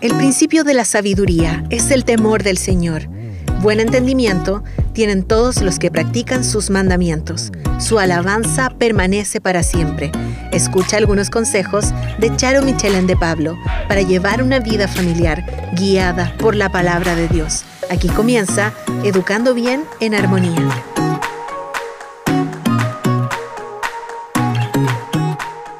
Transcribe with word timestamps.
El 0.00 0.14
principio 0.14 0.62
de 0.62 0.74
la 0.74 0.84
sabiduría 0.84 1.64
es 1.70 1.90
el 1.90 2.04
temor 2.04 2.44
del 2.44 2.56
Señor. 2.56 3.08
Buen 3.62 3.80
entendimiento 3.80 4.62
tienen 4.92 5.24
todos 5.24 5.60
los 5.60 5.80
que 5.80 5.90
practican 5.90 6.44
sus 6.44 6.70
mandamientos. 6.70 7.50
Su 7.80 7.98
alabanza 7.98 8.70
permanece 8.70 9.40
para 9.40 9.64
siempre. 9.64 10.12
Escucha 10.52 10.98
algunos 10.98 11.30
consejos 11.30 11.86
de 12.20 12.34
Charo 12.36 12.62
Michelén 12.62 13.08
de 13.08 13.16
Pablo 13.16 13.58
para 13.88 14.02
llevar 14.02 14.40
una 14.40 14.60
vida 14.60 14.86
familiar 14.86 15.44
guiada 15.76 16.32
por 16.38 16.54
la 16.54 16.70
palabra 16.70 17.16
de 17.16 17.26
Dios. 17.26 17.64
Aquí 17.90 18.08
comienza 18.08 18.72
Educando 19.02 19.52
Bien 19.52 19.82
en 19.98 20.14
Armonía. 20.14 20.97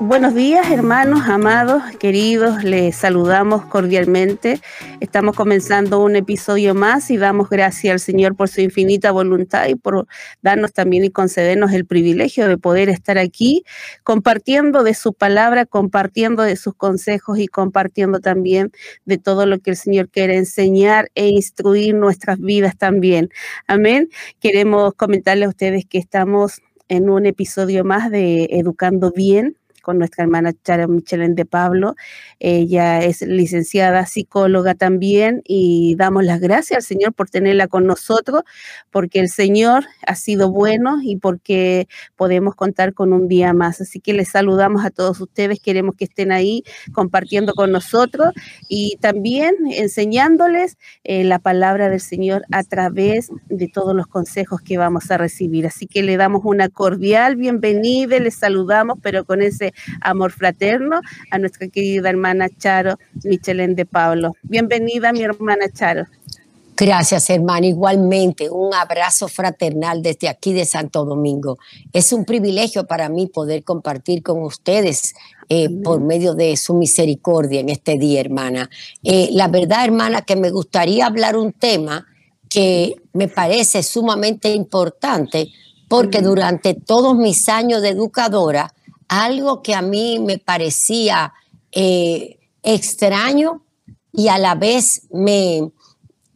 Buenos 0.08 0.34
días, 0.34 0.70
hermanos, 0.70 1.28
amados, 1.28 1.82
queridos, 1.98 2.64
les 2.64 2.96
saludamos 2.96 3.66
cordialmente. 3.66 4.58
Estamos 5.00 5.36
comenzando 5.36 6.02
un 6.02 6.16
episodio 6.16 6.74
más 6.74 7.10
y 7.10 7.18
damos 7.18 7.50
gracias 7.50 7.92
al 7.92 8.00
Señor 8.00 8.34
por 8.34 8.48
su 8.48 8.62
infinita 8.62 9.12
voluntad 9.12 9.68
y 9.68 9.74
por 9.74 10.06
darnos 10.40 10.72
también 10.72 11.04
y 11.04 11.10
concedernos 11.10 11.72
el 11.72 11.84
privilegio 11.84 12.48
de 12.48 12.56
poder 12.56 12.88
estar 12.88 13.18
aquí 13.18 13.64
compartiendo 14.02 14.82
de 14.82 14.94
su 14.94 15.12
palabra, 15.12 15.66
compartiendo 15.66 16.42
de 16.42 16.56
sus 16.56 16.72
consejos 16.72 17.38
y 17.38 17.46
compartiendo 17.46 18.20
también 18.20 18.72
de 19.04 19.18
todo 19.18 19.44
lo 19.44 19.58
que 19.58 19.72
el 19.72 19.76
Señor 19.76 20.08
quiere 20.08 20.38
enseñar 20.38 21.10
e 21.16 21.28
instruir 21.28 21.94
nuestras 21.94 22.40
vidas 22.40 22.78
también. 22.78 23.28
Amén. 23.66 24.08
Queremos 24.40 24.94
comentarle 24.94 25.44
a 25.44 25.50
ustedes 25.50 25.84
que 25.84 25.98
estamos 25.98 26.62
en 26.88 27.10
un 27.10 27.26
episodio 27.26 27.84
más 27.84 28.10
de 28.10 28.48
Educando 28.52 29.12
Bien 29.14 29.54
con 29.88 29.96
nuestra 29.96 30.24
hermana 30.24 30.52
Chara 30.64 30.86
Michelén 30.86 31.34
de 31.34 31.46
Pablo. 31.46 31.96
Ella 32.40 33.02
es 33.02 33.22
licenciada 33.22 34.04
psicóloga 34.04 34.74
también 34.74 35.40
y 35.46 35.94
damos 35.96 36.24
las 36.24 36.40
gracias 36.40 36.76
al 36.76 36.82
Señor 36.82 37.14
por 37.14 37.30
tenerla 37.30 37.68
con 37.68 37.86
nosotros, 37.86 38.42
porque 38.90 39.18
el 39.18 39.30
Señor 39.30 39.86
ha 40.06 40.14
sido 40.14 40.52
bueno 40.52 40.98
y 41.02 41.16
porque 41.16 41.88
podemos 42.16 42.54
contar 42.54 42.92
con 42.92 43.14
un 43.14 43.28
día 43.28 43.54
más. 43.54 43.80
Así 43.80 43.98
que 43.98 44.12
les 44.12 44.28
saludamos 44.28 44.84
a 44.84 44.90
todos 44.90 45.22
ustedes, 45.22 45.58
queremos 45.58 45.94
que 45.96 46.04
estén 46.04 46.32
ahí 46.32 46.64
compartiendo 46.92 47.54
con 47.54 47.72
nosotros 47.72 48.34
y 48.68 48.98
también 49.00 49.54
enseñándoles 49.70 50.76
eh, 51.04 51.24
la 51.24 51.38
palabra 51.38 51.88
del 51.88 52.02
Señor 52.02 52.44
a 52.52 52.62
través 52.62 53.30
de 53.48 53.68
todos 53.68 53.96
los 53.96 54.06
consejos 54.06 54.60
que 54.60 54.76
vamos 54.76 55.10
a 55.10 55.16
recibir. 55.16 55.66
Así 55.66 55.86
que 55.86 56.02
le 56.02 56.18
damos 56.18 56.42
una 56.44 56.68
cordial 56.68 57.36
bienvenida, 57.36 58.18
les 58.18 58.34
saludamos, 58.34 58.98
pero 59.02 59.24
con 59.24 59.40
ese 59.40 59.72
amor 60.00 60.32
fraterno 60.32 61.00
a 61.30 61.38
nuestra 61.38 61.68
querida 61.68 62.10
hermana 62.10 62.48
Charo 62.48 62.98
Michelén 63.24 63.74
de 63.74 63.86
Pablo. 63.86 64.34
Bienvenida, 64.42 65.12
mi 65.12 65.22
hermana 65.22 65.68
Charo. 65.72 66.06
Gracias, 66.80 67.28
hermana. 67.28 67.66
Igualmente, 67.66 68.48
un 68.48 68.72
abrazo 68.72 69.26
fraternal 69.26 70.00
desde 70.00 70.28
aquí 70.28 70.52
de 70.52 70.64
Santo 70.64 71.04
Domingo. 71.04 71.58
Es 71.92 72.12
un 72.12 72.24
privilegio 72.24 72.86
para 72.86 73.08
mí 73.08 73.26
poder 73.26 73.64
compartir 73.64 74.22
con 74.22 74.42
ustedes 74.42 75.16
eh, 75.48 75.68
por 75.82 76.00
medio 76.00 76.34
de 76.34 76.56
su 76.56 76.74
misericordia 76.74 77.58
en 77.58 77.68
este 77.68 77.98
día, 77.98 78.20
hermana. 78.20 78.70
Eh, 79.02 79.30
la 79.32 79.48
verdad, 79.48 79.84
hermana, 79.84 80.22
que 80.22 80.36
me 80.36 80.50
gustaría 80.50 81.06
hablar 81.06 81.36
un 81.36 81.52
tema 81.52 82.06
que 82.48 82.94
me 83.12 83.26
parece 83.26 83.82
sumamente 83.82 84.50
importante 84.50 85.48
porque 85.88 86.20
durante 86.20 86.74
todos 86.74 87.16
mis 87.16 87.48
años 87.48 87.82
de 87.82 87.88
educadora 87.88 88.72
algo 89.08 89.62
que 89.62 89.74
a 89.74 89.82
mí 89.82 90.18
me 90.18 90.38
parecía 90.38 91.32
eh, 91.72 92.38
extraño 92.62 93.64
y 94.12 94.28
a 94.28 94.38
la 94.38 94.54
vez 94.54 95.02
me, 95.10 95.70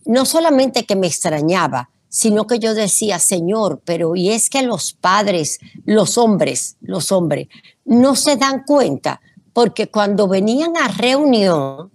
no 0.04 0.24
solamente 0.24 0.84
que 0.84 0.96
me 0.96 1.06
extrañaba, 1.06 1.90
sino 2.08 2.46
que 2.46 2.58
yo 2.58 2.74
decía, 2.74 3.18
Señor, 3.18 3.80
pero 3.84 4.16
y 4.16 4.30
es 4.30 4.50
que 4.50 4.62
los 4.62 4.92
padres, 4.92 5.58
los 5.86 6.18
hombres, 6.18 6.76
los 6.80 7.10
hombres, 7.10 7.48
no 7.84 8.16
se 8.16 8.36
dan 8.36 8.64
cuenta, 8.64 9.20
porque 9.52 9.88
cuando 9.88 10.28
venían 10.28 10.76
a 10.76 10.88
reunión, 10.88 11.90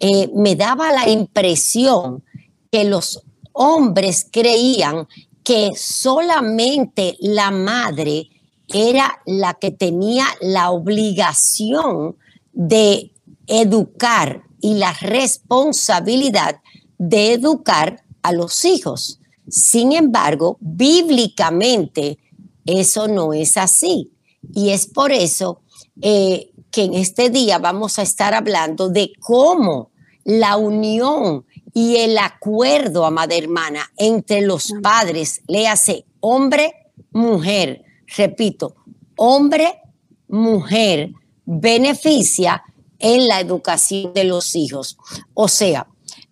eh, 0.00 0.30
me 0.34 0.56
daba 0.56 0.92
la 0.92 1.08
impresión 1.08 2.22
que 2.70 2.84
los 2.84 3.22
hombres 3.52 4.26
creían 4.30 5.08
que 5.42 5.72
solamente 5.76 7.16
la 7.20 7.50
madre 7.50 8.28
era 8.68 9.20
la 9.26 9.54
que 9.54 9.70
tenía 9.70 10.26
la 10.40 10.70
obligación 10.70 12.16
de 12.52 13.12
educar 13.46 14.44
y 14.60 14.74
la 14.74 14.92
responsabilidad 14.94 16.60
de 16.98 17.34
educar 17.34 18.04
a 18.22 18.32
los 18.32 18.64
hijos. 18.64 19.20
Sin 19.48 19.92
embargo, 19.92 20.56
bíblicamente 20.60 22.18
eso 22.64 23.08
no 23.08 23.32
es 23.32 23.56
así. 23.56 24.10
Y 24.54 24.70
es 24.70 24.86
por 24.86 25.12
eso 25.12 25.60
eh, 26.00 26.50
que 26.70 26.84
en 26.84 26.94
este 26.94 27.30
día 27.30 27.58
vamos 27.58 27.98
a 27.98 28.02
estar 28.02 28.34
hablando 28.34 28.88
de 28.88 29.12
cómo 29.20 29.90
la 30.24 30.56
unión 30.56 31.44
y 31.74 31.96
el 31.96 32.16
acuerdo, 32.18 33.04
amada 33.04 33.34
hermana, 33.34 33.90
entre 33.96 34.40
los 34.40 34.72
padres, 34.82 35.42
le 35.46 35.68
hace 35.68 36.06
hombre, 36.20 36.72
mujer, 37.10 37.84
repito, 38.16 38.74
hombre, 39.16 39.80
mujer, 40.28 41.12
beneficia 41.44 42.62
en 42.98 43.28
la 43.28 43.40
educación 43.40 44.12
de 44.14 44.24
los 44.24 44.54
hijos. 44.56 44.96
O 45.34 45.48
sea, 45.48 45.86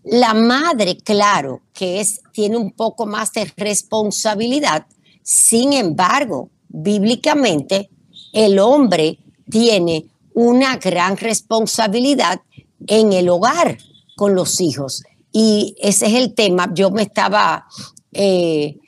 la 0.05 0.35
madre, 0.35 0.97
claro, 0.97 1.61
que 1.73 2.01
es, 2.01 2.21
tiene 2.33 2.57
un 2.57 2.73
poco 2.73 3.07
más 3.07 3.33
de 3.33 3.51
responsabilidad, 3.57 4.87
sin 5.23 5.73
embargo, 5.73 6.51
bíblicamente, 6.69 7.91
el 8.33 8.59
hombre 8.59 9.19
tiene 9.49 10.07
una 10.35 10.77
gran 10.77 11.17
responsabilidad 11.17 12.41
en 12.87 13.13
el 13.13 13.29
hogar 13.29 13.79
con 14.17 14.35
los 14.35 14.61
hijos. 14.61 15.03
Y 15.31 15.77
ese 15.79 16.07
es 16.07 16.15
el 16.15 16.35
tema. 16.35 16.73
Yo 16.75 16.91
me 16.91 17.03
estaba 17.03 17.67
eh, 18.13 18.79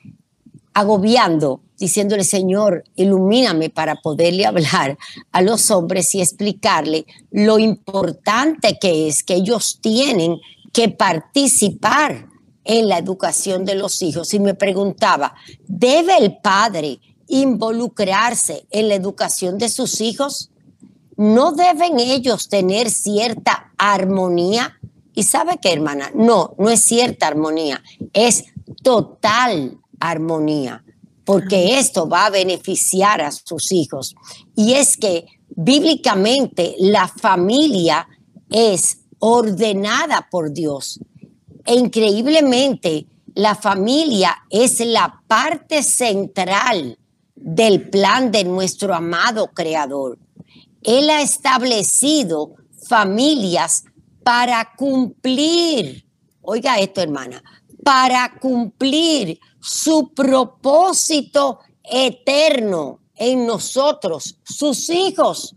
agobiando 0.72 1.60
diciéndole, 1.78 2.24
Señor, 2.24 2.84
ilumíname 2.94 3.70
para 3.70 3.96
poderle 3.96 4.46
hablar 4.46 4.96
a 5.32 5.42
los 5.42 5.70
hombres 5.70 6.14
y 6.14 6.20
explicarle 6.20 7.06
lo 7.30 7.58
importante 7.58 8.78
que 8.80 9.08
es 9.08 9.22
que 9.22 9.34
ellos 9.34 9.78
tienen 9.80 10.38
que 10.72 10.88
participar 10.88 12.28
en 12.64 12.88
la 12.88 12.98
educación 12.98 13.64
de 13.64 13.74
los 13.74 14.00
hijos. 14.02 14.32
Y 14.34 14.40
me 14.40 14.54
preguntaba, 14.54 15.34
¿debe 15.66 16.16
el 16.18 16.38
padre 16.38 17.00
involucrarse 17.26 18.66
en 18.70 18.88
la 18.88 18.94
educación 18.94 19.58
de 19.58 19.68
sus 19.68 20.00
hijos? 20.00 20.50
¿No 21.16 21.52
deben 21.52 21.98
ellos 21.98 22.48
tener 22.48 22.90
cierta 22.90 23.72
armonía? 23.78 24.78
¿Y 25.14 25.22
sabe 25.24 25.58
qué, 25.60 25.72
hermana? 25.72 26.10
No, 26.14 26.54
no 26.58 26.70
es 26.70 26.82
cierta 26.82 27.28
armonía, 27.28 27.82
es 28.12 28.44
total 28.82 29.78
armonía 30.00 30.83
porque 31.24 31.78
esto 31.78 32.08
va 32.08 32.26
a 32.26 32.30
beneficiar 32.30 33.20
a 33.20 33.32
sus 33.32 33.72
hijos. 33.72 34.14
Y 34.54 34.74
es 34.74 34.96
que 34.96 35.26
bíblicamente 35.48 36.74
la 36.78 37.08
familia 37.08 38.06
es 38.50 38.98
ordenada 39.18 40.28
por 40.30 40.52
Dios. 40.52 41.00
E 41.64 41.74
increíblemente, 41.74 43.06
la 43.34 43.54
familia 43.54 44.36
es 44.50 44.80
la 44.80 45.22
parte 45.26 45.82
central 45.82 46.98
del 47.34 47.88
plan 47.88 48.30
de 48.30 48.44
nuestro 48.44 48.94
amado 48.94 49.48
Creador. 49.48 50.18
Él 50.82 51.08
ha 51.10 51.22
establecido 51.22 52.54
familias 52.86 53.84
para 54.22 54.72
cumplir, 54.76 56.04
oiga 56.42 56.78
esto 56.78 57.00
hermana, 57.00 57.42
para 57.84 58.34
cumplir 58.40 59.38
su 59.60 60.12
propósito 60.14 61.60
eterno 61.82 63.00
en 63.14 63.46
nosotros, 63.46 64.38
sus 64.42 64.88
hijos, 64.90 65.54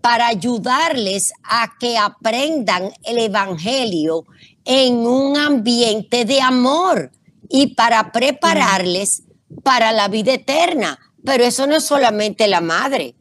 para 0.00 0.26
ayudarles 0.26 1.32
a 1.42 1.72
que 1.80 1.96
aprendan 1.96 2.92
el 3.02 3.18
Evangelio 3.18 4.26
en 4.64 4.98
un 4.98 5.38
ambiente 5.38 6.26
de 6.26 6.42
amor 6.42 7.10
y 7.48 7.74
para 7.74 8.12
prepararles 8.12 9.22
para 9.62 9.92
la 9.92 10.08
vida 10.08 10.34
eterna. 10.34 10.98
Pero 11.24 11.44
eso 11.44 11.66
no 11.66 11.76
es 11.76 11.84
solamente 11.84 12.46
la 12.48 12.60
madre, 12.60 13.14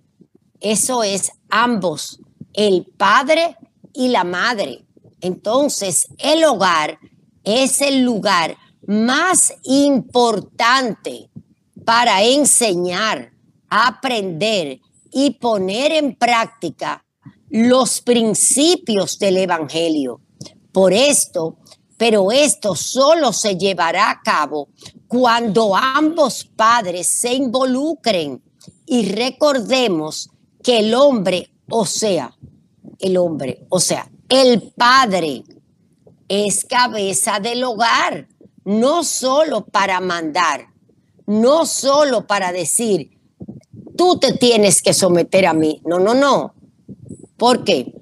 eso 0.59 1.03
es 1.03 1.31
ambos, 1.49 2.19
el 2.51 2.85
padre 2.97 3.57
y 3.93 4.09
la 4.09 4.25
madre. 4.25 4.83
Entonces, 5.21 6.07
el 6.17 6.43
hogar 6.43 6.99
es 7.43 7.81
el 7.81 8.03
lugar 8.03 8.57
más 8.85 9.53
importante 9.63 11.29
para 11.85 12.23
enseñar, 12.23 13.31
aprender 13.69 14.79
y 15.11 15.31
poner 15.31 15.91
en 15.91 16.15
práctica 16.15 17.05
los 17.49 18.01
principios 18.01 19.19
del 19.19 19.37
Evangelio. 19.37 20.21
Por 20.71 20.91
esto, 20.91 21.57
pero 21.97 22.31
esto 22.31 22.75
solo 22.75 23.31
se 23.31 23.55
llevará 23.55 24.09
a 24.09 24.21
cabo 24.21 24.69
cuando 25.07 25.75
ambos 25.75 26.45
padres 26.45 27.07
se 27.07 27.33
involucren 27.33 28.41
y 28.85 29.09
recordemos 29.09 30.29
que 30.63 30.79
el 30.79 30.93
hombre, 30.93 31.51
o 31.69 31.85
sea, 31.85 32.35
el 32.99 33.17
hombre, 33.17 33.65
o 33.69 33.79
sea, 33.79 34.09
el 34.29 34.73
padre 34.75 35.43
es 36.33 36.65
cabeza 36.65 37.39
del 37.39 37.63
hogar, 37.63 38.27
no 38.65 39.03
solo 39.03 39.65
para 39.65 39.99
mandar, 39.99 40.65
no 41.27 41.67
solo 41.67 42.25
para 42.25 42.51
decir, 42.51 43.19
tú 43.95 44.17
te 44.17 44.33
tienes 44.33 44.81
que 44.81 44.93
someter 44.93 45.45
a 45.45 45.53
mí. 45.53 45.79
No, 45.85 45.99
no, 45.99 46.15
no. 46.15 46.55
¿Por 47.37 47.63
qué? 47.63 47.93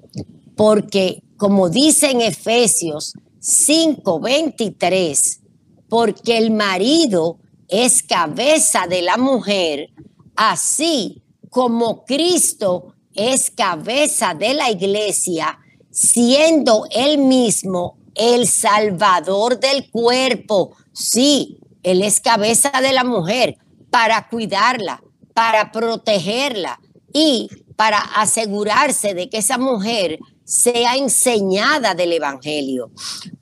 Porque 0.56 1.22
como 1.36 1.68
dice 1.68 2.10
en 2.10 2.22
Efesios 2.22 3.12
5:23, 3.40 5.40
porque 5.88 6.38
el 6.38 6.52
marido 6.52 7.38
es 7.68 8.02
cabeza 8.02 8.86
de 8.88 9.02
la 9.02 9.18
mujer, 9.18 9.90
así 10.36 11.22
como 11.50 12.04
Cristo 12.04 12.94
es 13.14 13.50
cabeza 13.50 14.34
de 14.34 14.54
la 14.54 14.70
iglesia, 14.70 15.58
siendo 15.90 16.86
él 16.90 17.18
mismo 17.18 17.98
el 18.14 18.46
salvador 18.46 19.58
del 19.58 19.90
cuerpo. 19.90 20.76
Sí, 20.92 21.58
él 21.82 22.02
es 22.02 22.20
cabeza 22.20 22.70
de 22.80 22.92
la 22.92 23.04
mujer 23.04 23.56
para 23.90 24.28
cuidarla, 24.28 25.02
para 25.34 25.72
protegerla 25.72 26.80
y 27.12 27.48
para 27.76 27.98
asegurarse 27.98 29.14
de 29.14 29.28
que 29.28 29.38
esa 29.38 29.58
mujer 29.58 30.18
sea 30.44 30.96
enseñada 30.96 31.94
del 31.94 32.12
Evangelio. 32.12 32.90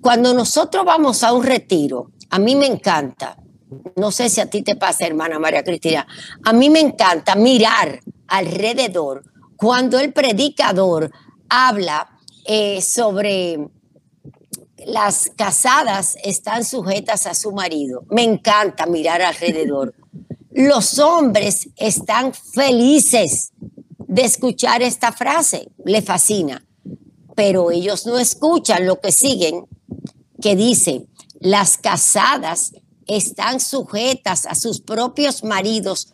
Cuando 0.01 0.33
nosotros 0.35 0.85
vamos 0.85 1.23
a 1.23 1.33
un 1.33 1.45
retiro, 1.45 2.13
a 2.31 2.39
mí 2.39 2.55
me 2.55 2.67
encanta, 2.67 3.37
no 3.97 4.11
sé 4.11 4.29
si 4.29 4.41
a 4.41 4.47
ti 4.47 4.63
te 4.63 4.77
pasa, 4.77 5.07
hermana 5.07 5.39
María 5.39 5.63
Cristina, 5.63 6.07
a 6.45 6.53
mí 6.53 6.71
me 6.71 6.81
encanta 6.81 7.35
mirar 7.35 8.01
alrededor 8.29 9.25
cuando 9.57 9.99
el 9.99 10.13
predicador 10.13 11.11
habla 11.49 12.09
eh, 12.45 12.81
sobre 12.81 13.59
las 14.87 15.31
casadas 15.37 16.17
están 16.25 16.65
sujetas 16.65 17.27
a 17.27 17.35
su 17.35 17.53
marido. 17.53 18.05
Me 18.11 18.23
encanta 18.23 18.87
mirar 18.87 19.23
alrededor. 19.23 19.95
Los 20.51 20.99
hombres 20.99 21.69
están 21.77 22.33
felices 22.35 23.53
de 23.99 24.23
escuchar 24.23 24.83
esta 24.83 25.13
frase, 25.13 25.71
le 25.85 26.03
fascina, 26.03 26.67
pero 27.37 27.71
ellos 27.71 28.07
no 28.07 28.19
escuchan 28.19 28.87
lo 28.87 29.01
que 29.01 29.13
siguen, 29.13 29.67
que 30.41 30.57
dice, 30.57 31.07
las 31.39 31.79
casadas 31.79 32.73
están 33.07 33.61
sujetas 33.61 34.47
a 34.47 34.55
sus 34.55 34.81
propios 34.81 35.45
maridos 35.45 36.13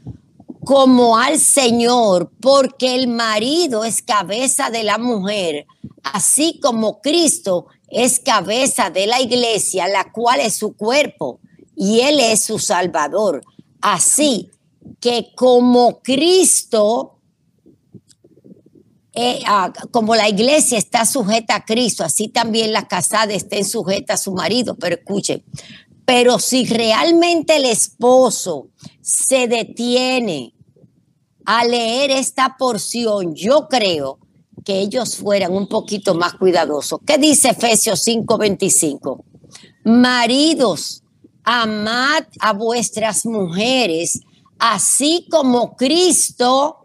como 0.64 1.16
al 1.16 1.38
Señor, 1.38 2.32
porque 2.40 2.96
el 2.96 3.08
marido 3.08 3.84
es 3.84 4.02
cabeza 4.02 4.68
de 4.68 4.82
la 4.82 4.98
mujer, 4.98 5.66
así 6.02 6.58
como 6.60 7.00
Cristo 7.00 7.66
es 7.88 8.21
cabeza 8.21 8.91
de 8.91 9.06
la 9.06 9.21
iglesia, 9.21 9.88
la 9.88 10.11
cual 10.12 10.41
es 10.41 10.56
su 10.56 10.75
cuerpo, 10.77 11.41
y 11.77 12.00
Él 12.00 12.21
es 12.21 12.44
su 12.44 12.59
Salvador. 12.59 13.43
Así 13.81 14.50
que 15.00 15.33
como 15.35 16.00
Cristo, 16.03 17.21
eh, 19.12 19.41
ah, 19.47 19.73
como 19.91 20.15
la 20.15 20.29
iglesia 20.29 20.79
está 20.79 21.05
sujeta 21.05 21.56
a 21.56 21.65
Cristo, 21.65 22.05
así 22.05 22.29
también 22.29 22.73
la 22.73 22.88
casada 22.88 23.33
estén 23.35 23.65
sujeta 23.65 24.15
a 24.15 24.19
su 24.19 24.33
marido. 24.33 24.77
Pero 24.77 24.97
escuchen, 24.97 25.44
pero 26.05 26.38
si 26.38 26.65
realmente 26.65 27.56
el 27.56 27.65
esposo 27.65 28.69
se 29.00 29.49
detiene 29.49 30.55
a 31.44 31.65
leer 31.65 32.11
esta 32.11 32.56
porción, 32.59 33.35
yo 33.35 33.69
creo 33.69 34.19
que 34.66 34.80
ellos 34.80 35.16
fueran 35.16 35.52
un 35.52 35.68
poquito 35.68 36.16
más 36.16 36.34
cuidadosos. 36.34 36.98
¿Qué 37.06 37.18
dice 37.18 37.50
Efesios 37.50 38.04
5:25? 38.04 39.24
Maridos, 39.84 41.04
amad 41.44 42.24
a 42.40 42.52
vuestras 42.52 43.24
mujeres, 43.24 44.20
así 44.58 45.28
como 45.30 45.76
Cristo 45.76 46.78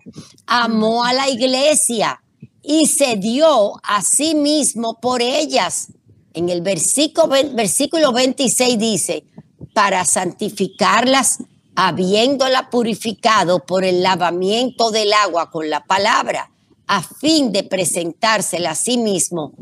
amó 0.46 1.04
a 1.04 1.14
la 1.14 1.28
iglesia 1.28 2.22
y 2.62 2.86
se 2.86 3.16
dio 3.16 3.74
a 3.82 4.04
sí 4.04 4.36
mismo 4.36 5.00
por 5.02 5.24
ellas. 5.24 5.88
En 6.34 6.50
el 6.50 6.62
versículo, 6.62 7.30
versículo 7.56 8.14
26 8.14 8.78
dice, 8.78 9.26
para 9.74 10.06
santificarlas, 10.06 11.40
habiéndola 11.76 12.70
purificado 12.70 13.66
por 13.66 13.84
el 13.84 14.04
lavamiento 14.04 14.92
del 14.92 15.12
agua 15.14 15.50
con 15.50 15.68
la 15.70 15.84
palabra, 15.84 16.51
a 16.92 17.02
fin 17.02 17.54
de 17.54 17.64
presentársela 17.64 18.72
a 18.72 18.76
sí 18.76 18.98
mismo 18.98 19.54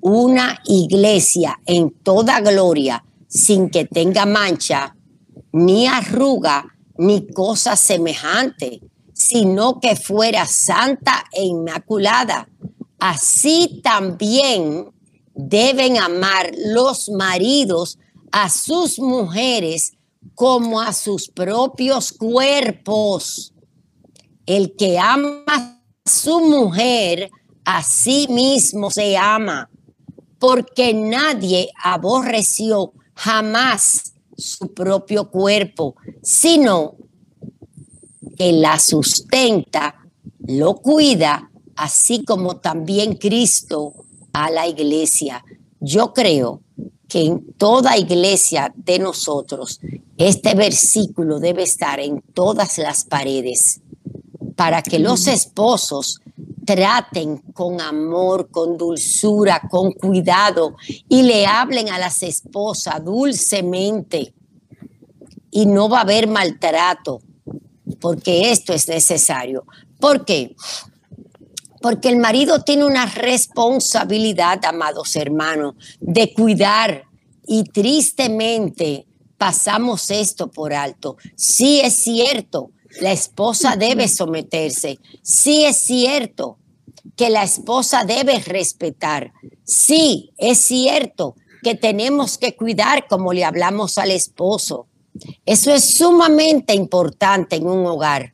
una 0.00 0.60
iglesia 0.64 1.60
en 1.64 1.92
toda 2.02 2.40
gloria, 2.40 3.04
sin 3.28 3.70
que 3.70 3.84
tenga 3.84 4.26
mancha, 4.26 4.96
ni 5.52 5.86
arruga, 5.86 6.66
ni 6.98 7.28
cosa 7.28 7.76
semejante, 7.76 8.80
sino 9.12 9.78
que 9.78 9.94
fuera 9.94 10.44
santa 10.44 11.24
e 11.30 11.44
inmaculada. 11.44 12.48
Así 12.98 13.80
también 13.84 14.90
deben 15.36 15.98
amar 15.98 16.50
los 16.66 17.10
maridos 17.10 18.00
a 18.32 18.50
sus 18.50 18.98
mujeres 18.98 19.92
como 20.34 20.80
a 20.80 20.92
sus 20.92 21.28
propios 21.28 22.10
cuerpos. 22.12 23.54
El 24.46 24.74
que 24.74 24.98
ama 24.98 25.71
su 26.12 26.40
mujer, 26.40 27.30
a 27.64 27.82
sí 27.82 28.26
mismo 28.28 28.90
se 28.90 29.16
ama, 29.16 29.70
porque 30.38 30.92
nadie 30.92 31.70
aborreció 31.82 32.92
jamás 33.14 34.14
su 34.36 34.72
propio 34.72 35.30
cuerpo, 35.30 35.94
sino 36.22 36.96
que 38.36 38.52
la 38.52 38.78
sustenta, 38.78 39.94
lo 40.46 40.74
cuida, 40.76 41.50
así 41.76 42.24
como 42.24 42.56
también 42.56 43.16
Cristo 43.16 43.92
a 44.32 44.50
la 44.50 44.66
iglesia. 44.66 45.44
Yo 45.80 46.12
creo 46.12 46.62
que 47.08 47.26
en 47.26 47.52
toda 47.54 47.98
iglesia 47.98 48.72
de 48.74 48.98
nosotros 48.98 49.80
este 50.16 50.54
versículo 50.54 51.40
debe 51.40 51.62
estar 51.62 52.00
en 52.00 52.22
todas 52.32 52.78
las 52.78 53.04
paredes 53.04 53.81
para 54.56 54.82
que 54.82 54.98
los 54.98 55.26
esposos 55.26 56.20
traten 56.64 57.38
con 57.52 57.80
amor, 57.80 58.50
con 58.50 58.76
dulzura, 58.76 59.62
con 59.70 59.92
cuidado 59.92 60.76
y 61.08 61.22
le 61.22 61.46
hablen 61.46 61.88
a 61.90 61.98
las 61.98 62.22
esposas 62.22 63.04
dulcemente. 63.04 64.34
Y 65.50 65.66
no 65.66 65.88
va 65.88 65.98
a 65.98 66.02
haber 66.02 66.28
maltrato, 66.28 67.20
porque 68.00 68.50
esto 68.50 68.72
es 68.72 68.88
necesario. 68.88 69.66
¿Por 70.00 70.24
qué? 70.24 70.56
Porque 71.80 72.08
el 72.08 72.16
marido 72.16 72.62
tiene 72.62 72.84
una 72.84 73.06
responsabilidad, 73.06 74.64
amados 74.64 75.14
hermanos, 75.16 75.74
de 76.00 76.32
cuidar 76.32 77.04
y 77.46 77.64
tristemente 77.64 79.06
pasamos 79.36 80.10
esto 80.10 80.50
por 80.50 80.72
alto. 80.72 81.16
Sí 81.34 81.80
es 81.80 82.04
cierto, 82.04 82.70
la 83.00 83.12
esposa 83.12 83.76
debe 83.76 84.08
someterse. 84.08 84.98
Sí 85.22 85.64
es 85.64 85.84
cierto 85.84 86.58
que 87.16 87.30
la 87.30 87.42
esposa 87.42 88.04
debe 88.04 88.38
respetar. 88.40 89.32
Sí 89.64 90.32
es 90.36 90.58
cierto 90.58 91.36
que 91.62 91.74
tenemos 91.74 92.38
que 92.38 92.56
cuidar 92.56 93.06
como 93.08 93.32
le 93.32 93.44
hablamos 93.44 93.98
al 93.98 94.10
esposo. 94.10 94.88
Eso 95.46 95.72
es 95.72 95.96
sumamente 95.96 96.74
importante 96.74 97.56
en 97.56 97.66
un 97.66 97.86
hogar. 97.86 98.32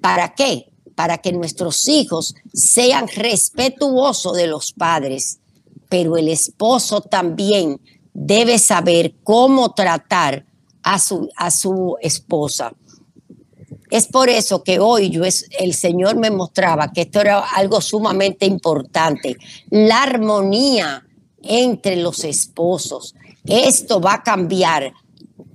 ¿Para 0.00 0.34
qué? 0.34 0.70
para 1.00 1.16
que 1.16 1.32
nuestros 1.32 1.88
hijos 1.88 2.34
sean 2.52 3.08
respetuosos 3.08 4.36
de 4.36 4.46
los 4.46 4.70
padres, 4.74 5.38
pero 5.88 6.18
el 6.18 6.28
esposo 6.28 7.00
también 7.00 7.80
debe 8.12 8.58
saber 8.58 9.14
cómo 9.24 9.72
tratar 9.72 10.44
a 10.82 10.98
su, 10.98 11.30
a 11.36 11.50
su 11.50 11.96
esposa. 12.02 12.74
Es 13.90 14.06
por 14.06 14.28
eso 14.28 14.62
que 14.62 14.78
hoy 14.78 15.10
yo 15.10 15.24
es, 15.24 15.46
el 15.58 15.74
Señor 15.74 16.16
me 16.16 16.30
mostraba 16.30 16.92
que 16.92 17.02
esto 17.02 17.20
era 17.20 17.40
algo 17.40 17.80
sumamente 17.80 18.46
importante, 18.46 19.36
la 19.68 20.02
armonía 20.04 21.04
entre 21.42 21.96
los 21.96 22.24
esposos. 22.24 23.14
Esto 23.44 24.00
va 24.00 24.14
a 24.14 24.22
cambiar 24.22 24.92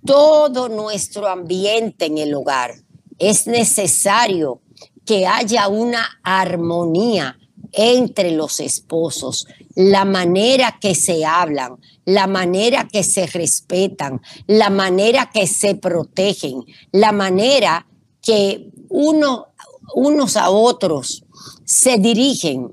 todo 0.05 0.69
nuestro 0.69 1.27
ambiente 1.27 2.05
en 2.05 2.17
el 2.17 2.33
hogar. 2.33 2.75
Es 3.17 3.47
necesario 3.47 4.61
que 5.05 5.25
haya 5.27 5.67
una 5.67 6.19
armonía 6.23 7.37
entre 7.71 8.31
los 8.31 8.59
esposos, 8.59 9.47
la 9.75 10.05
manera 10.05 10.77
que 10.79 10.95
se 10.95 11.25
hablan, 11.25 11.77
la 12.05 12.27
manera 12.27 12.87
que 12.91 13.03
se 13.03 13.27
respetan, 13.27 14.21
la 14.47 14.69
manera 14.69 15.29
que 15.33 15.47
se 15.47 15.75
protegen, 15.75 16.63
la 16.91 17.11
manera 17.11 17.85
que 18.25 18.71
uno, 18.89 19.47
unos 19.93 20.35
a 20.35 20.49
otros 20.49 21.23
se 21.63 21.97
dirigen, 21.97 22.71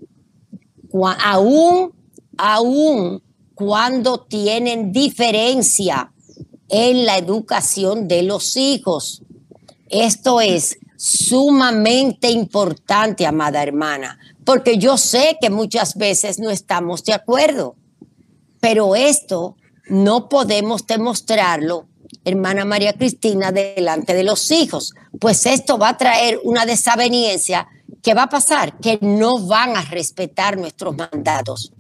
aún, 1.21 1.92
aún 2.37 3.23
cuando 3.54 4.21
tienen 4.21 4.90
diferencia 4.90 6.12
en 6.68 7.04
la 7.04 7.18
educación 7.18 8.09
de 8.09 8.23
los 8.23 8.56
hijos. 8.56 9.23
Esto 9.88 10.40
es 10.40 10.78
sumamente 10.97 12.30
importante, 12.30 13.26
amada 13.26 13.62
hermana, 13.62 14.18
porque 14.44 14.78
yo 14.78 14.97
sé 14.97 15.37
que 15.40 15.50
muchas 15.50 15.97
veces 15.97 16.38
no 16.38 16.50
estamos 16.50 17.04
de 17.04 17.12
acuerdo, 17.12 17.76
pero 18.61 18.97
esto 18.97 19.56
no 19.88 20.28
podemos 20.28 20.87
demostrarlo, 20.87 21.87
hermana 22.24 22.64
María 22.64 22.92
Cristina, 22.92 23.52
delante 23.52 24.14
de 24.14 24.24
los 24.24 24.50
hijos, 24.50 24.94
pues 25.18 25.46
esto 25.46 25.78
va 25.78 25.90
a 25.90 25.96
traer 25.96 26.40
una 26.44 26.66
desaveniencia 26.66 27.66
que 28.02 28.14
va 28.14 28.24
a 28.24 28.28
pasar, 28.28 28.78
que 28.78 28.98
no 29.00 29.38
van 29.46 29.76
a 29.76 29.82
respetar 29.82 30.56
nuestros 30.56 30.96
mandatos. 30.96 31.72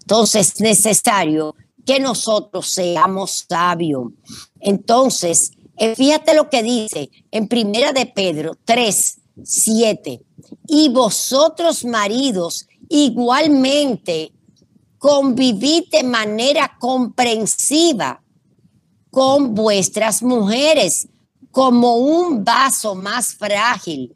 Entonces 0.00 0.52
es 0.54 0.60
necesario 0.60 1.54
que 1.84 2.00
nosotros 2.00 2.68
seamos 2.68 3.46
sabios. 3.48 4.12
Entonces, 4.60 5.52
eh, 5.76 5.94
fíjate 5.94 6.34
lo 6.34 6.48
que 6.48 6.62
dice 6.62 7.10
en 7.30 7.48
Primera 7.48 7.92
de 7.92 8.06
Pedro 8.06 8.56
3, 8.64 9.18
7. 9.42 10.22
Y 10.66 10.88
vosotros 10.88 11.84
maridos 11.84 12.66
igualmente 12.88 14.32
convivid 14.98 15.84
de 15.90 16.02
manera 16.02 16.76
comprensiva 16.80 18.22
con 19.16 19.54
vuestras 19.54 20.22
mujeres 20.22 21.08
como 21.50 21.94
un 21.94 22.44
vaso 22.44 22.94
más 22.94 23.34
frágil, 23.34 24.14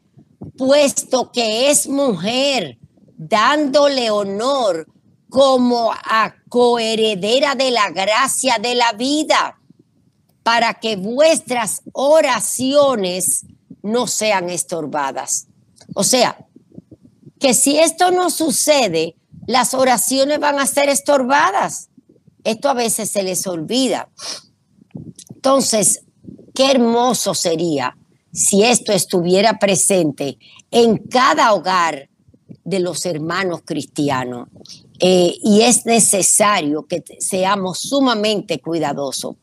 puesto 0.55 1.31
que 1.31 1.71
es 1.71 1.87
mujer, 1.87 2.77
dándole 3.17 4.11
honor 4.11 4.85
como 5.27 5.91
a 5.91 6.35
coheredera 6.49 7.55
de 7.55 7.71
la 7.71 7.89
gracia 7.89 8.59
de 8.61 8.75
la 8.75 8.93
vida, 8.93 9.59
para 10.43 10.75
que 10.75 10.97
vuestras 10.97 11.81
oraciones 11.93 13.47
no 13.81 14.05
sean 14.05 14.51
estorbadas. 14.51 15.47
O 15.95 16.03
sea, 16.03 16.45
que 17.39 17.55
si 17.55 17.79
esto 17.79 18.11
no 18.11 18.29
sucede, 18.29 19.15
las 19.47 19.73
oraciones 19.73 20.39
van 20.39 20.59
a 20.59 20.67
ser 20.67 20.89
estorbadas. 20.89 21.89
Esto 22.43 22.69
a 22.69 22.75
veces 22.75 23.09
se 23.09 23.23
les 23.23 23.47
olvida. 23.47 24.07
Entonces, 25.41 26.03
qué 26.53 26.69
hermoso 26.69 27.33
sería 27.33 27.97
si 28.31 28.63
esto 28.63 28.91
estuviera 28.91 29.57
presente 29.57 30.37
en 30.69 30.99
cada 30.99 31.53
hogar 31.53 32.09
de 32.63 32.79
los 32.79 33.07
hermanos 33.07 33.61
cristianos. 33.65 34.49
Eh, 34.99 35.33
y 35.41 35.61
es 35.61 35.87
necesario 35.87 36.85
que 36.85 37.03
seamos 37.17 37.79
sumamente 37.79 38.59
cuidadosos. 38.59 39.37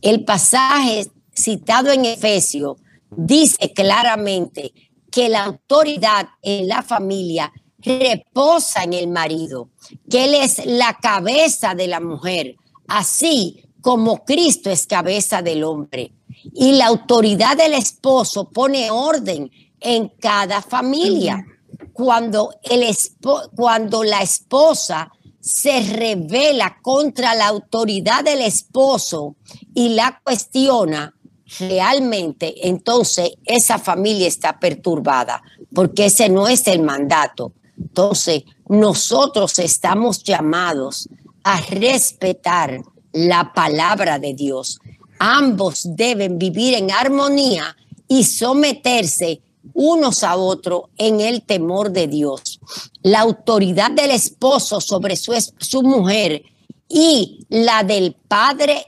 El 0.00 0.24
pasaje 0.24 1.08
citado 1.34 1.90
en 1.90 2.04
Efesios 2.04 2.76
dice 3.10 3.72
claramente 3.72 4.72
que 5.10 5.28
la 5.28 5.46
autoridad 5.46 6.28
en 6.42 6.68
la 6.68 6.82
familia 6.82 7.52
reposa 7.78 8.84
en 8.84 8.92
el 8.92 9.08
marido, 9.08 9.70
que 10.08 10.26
él 10.26 10.34
es 10.34 10.64
la 10.64 10.96
cabeza 11.02 11.74
de 11.74 11.88
la 11.88 11.98
mujer, 11.98 12.54
así 12.86 13.64
como 13.80 14.24
Cristo 14.24 14.70
es 14.70 14.86
cabeza 14.86 15.42
del 15.42 15.64
hombre. 15.64 16.12
Y 16.54 16.72
la 16.72 16.86
autoridad 16.86 17.56
del 17.56 17.74
esposo 17.74 18.48
pone 18.48 18.90
orden 18.90 19.50
en 19.80 20.08
cada 20.20 20.62
familia. 20.62 21.44
Cuando, 21.92 22.54
el 22.62 22.84
cuando 23.54 24.04
la 24.04 24.22
esposa 24.22 25.10
se 25.40 25.80
revela 25.80 26.78
contra 26.82 27.34
la 27.34 27.48
autoridad 27.48 28.24
del 28.24 28.42
esposo 28.42 29.36
y 29.74 29.90
la 29.90 30.20
cuestiona, 30.22 31.14
realmente 31.58 32.68
entonces 32.68 33.32
esa 33.44 33.78
familia 33.78 34.28
está 34.28 34.58
perturbada, 34.58 35.42
porque 35.74 36.06
ese 36.06 36.28
no 36.28 36.46
es 36.46 36.66
el 36.66 36.82
mandato. 36.82 37.52
Entonces, 37.78 38.44
nosotros 38.68 39.58
estamos 39.58 40.22
llamados 40.22 41.08
a 41.42 41.60
respetar 41.62 42.82
la 43.12 43.52
palabra 43.52 44.18
de 44.18 44.34
Dios. 44.34 44.78
Ambos 45.18 45.82
deben 45.84 46.38
vivir 46.38 46.74
en 46.74 46.90
armonía 46.90 47.76
y 48.08 48.24
someterse 48.24 49.40
unos 49.74 50.24
a 50.24 50.36
otros 50.36 50.84
en 50.96 51.20
el 51.20 51.42
temor 51.42 51.90
de 51.90 52.06
Dios. 52.08 52.60
La 53.02 53.20
autoridad 53.20 53.90
del 53.90 54.10
esposo 54.10 54.80
sobre 54.80 55.16
su, 55.16 55.32
su 55.58 55.82
mujer 55.82 56.42
y 56.88 57.46
la 57.48 57.82
del 57.84 58.14
padre 58.14 58.84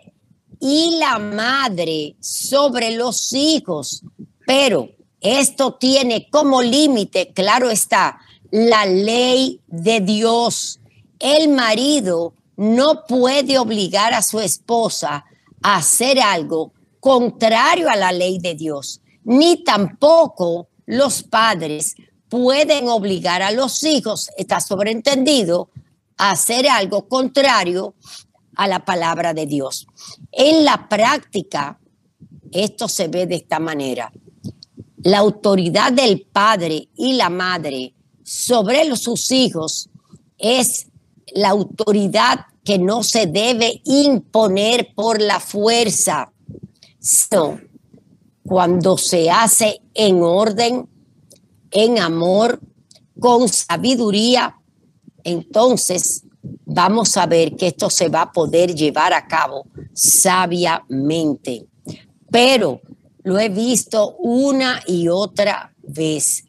y 0.61 0.97
la 0.99 1.19
madre 1.19 2.17
sobre 2.21 2.97
los 2.97 3.33
hijos. 3.33 4.03
Pero 4.47 4.91
esto 5.21 5.75
tiene 5.75 6.29
como 6.31 6.63
límite, 6.63 7.33
claro 7.33 7.71
está, 7.71 8.19
la 8.51 8.87
ley 8.87 9.61
de 9.69 10.01
Dios. 10.01 10.81
El 11.19 11.49
marido 11.49 12.35
no 12.63 13.07
puede 13.07 13.59
obligar 13.59 14.15
a 14.15 14.23
su 14.23 14.39
esposa 14.39 15.25
a 15.63 15.77
hacer 15.77 16.21
algo 16.21 16.73
contrario 17.01 17.91
a 17.91 17.97
la 17.97 18.13
ley 18.13 18.39
de 18.39 18.55
Dios, 18.55 19.01
ni 19.25 19.65
tampoco 19.65 20.69
los 20.87 21.25
padres 21.25 21.97
pueden 22.29 22.87
obligar 22.89 23.43
a 23.43 23.51
los 23.51 23.83
hijos, 23.83 24.31
está 24.37 24.61
sobreentendido, 24.61 25.71
a 26.17 26.31
hacer 26.31 26.69
algo 26.69 27.09
contrario 27.09 27.97
a 28.55 28.69
la 28.69 28.85
palabra 28.85 29.35
de 29.35 29.47
Dios. 29.47 29.89
En 30.31 30.65
la 30.65 30.89
práctica, 30.89 31.81
esto 32.53 32.87
se 32.87 33.09
ve 33.09 33.27
de 33.27 33.35
esta 33.35 33.59
manera. 33.59 34.13
La 34.99 35.19
autoridad 35.19 35.93
del 35.93 36.29
padre 36.33 36.91
y 36.95 37.15
la 37.15 37.29
madre 37.29 37.93
sobre 38.23 38.85
los, 38.85 39.01
sus 39.01 39.33
hijos 39.33 39.89
es 40.39 40.87
la 41.35 41.49
autoridad 41.49 42.47
que 42.65 42.79
no 42.79 43.03
se 43.03 43.27
debe 43.27 43.83
imponer 43.85 44.95
por 44.95 45.21
la 45.21 45.41
fuerza, 45.41 46.33
sino 46.99 47.61
cuando 48.45 48.99
se 48.99 49.31
hace 49.31 49.81
en 49.95 50.23
orden, 50.23 50.89
en 51.71 51.99
amor, 51.99 52.61
con 53.19 53.49
sabiduría, 53.49 54.61
entonces 55.25 56.25
vamos 56.65 57.17
a 57.17 57.27
ver 57.27 57.57
que 57.57 57.69
esto 57.69 57.89
se 57.91 58.09
va 58.09 58.23
a 58.23 58.33
poder 58.33 58.75
llevar 58.75 59.13
a 59.13 59.27
cabo 59.27 59.67
sabiamente. 59.93 61.67
Pero 62.31 62.81
lo 63.23 63.39
he 63.39 63.49
visto 63.49 64.17
una 64.19 64.83
y 64.87 65.09
otra 65.09 65.73
vez. 65.83 66.45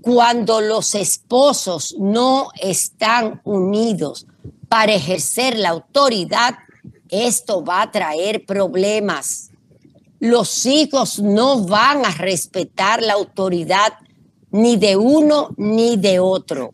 Cuando 0.00 0.60
los 0.60 0.94
esposos 0.94 1.96
no 1.98 2.48
están 2.60 3.40
unidos 3.44 4.26
para 4.72 4.94
ejercer 4.94 5.58
la 5.58 5.68
autoridad, 5.68 6.54
esto 7.10 7.62
va 7.62 7.82
a 7.82 7.90
traer 7.90 8.46
problemas. 8.46 9.50
Los 10.18 10.64
hijos 10.64 11.18
no 11.18 11.66
van 11.66 12.06
a 12.06 12.10
respetar 12.12 13.02
la 13.02 13.12
autoridad 13.12 13.92
ni 14.50 14.76
de 14.76 14.96
uno 14.96 15.50
ni 15.58 15.98
de 15.98 16.20
otro. 16.20 16.72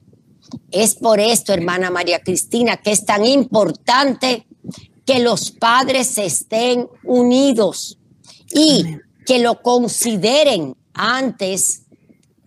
Es 0.71 0.95
por 0.95 1.19
esto, 1.19 1.53
hermana 1.53 1.91
María 1.91 2.21
Cristina, 2.21 2.77
que 2.77 2.93
es 2.93 3.05
tan 3.05 3.27
importante 3.27 4.47
que 5.05 5.19
los 5.19 5.51
padres 5.51 6.19
estén 6.19 6.89
unidos 7.03 7.99
y 8.55 8.97
que 9.27 9.41
lo 9.41 9.61
consideren 9.61 10.77
antes, 10.95 11.83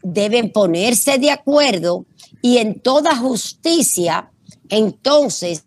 deben 0.01 0.53
ponerse 0.53 1.17
de 1.17 1.29
acuerdo 1.31 2.05
y 2.41 2.60
en 2.60 2.79
toda 2.79 3.17
justicia, 3.17 4.31
entonces, 4.72 5.63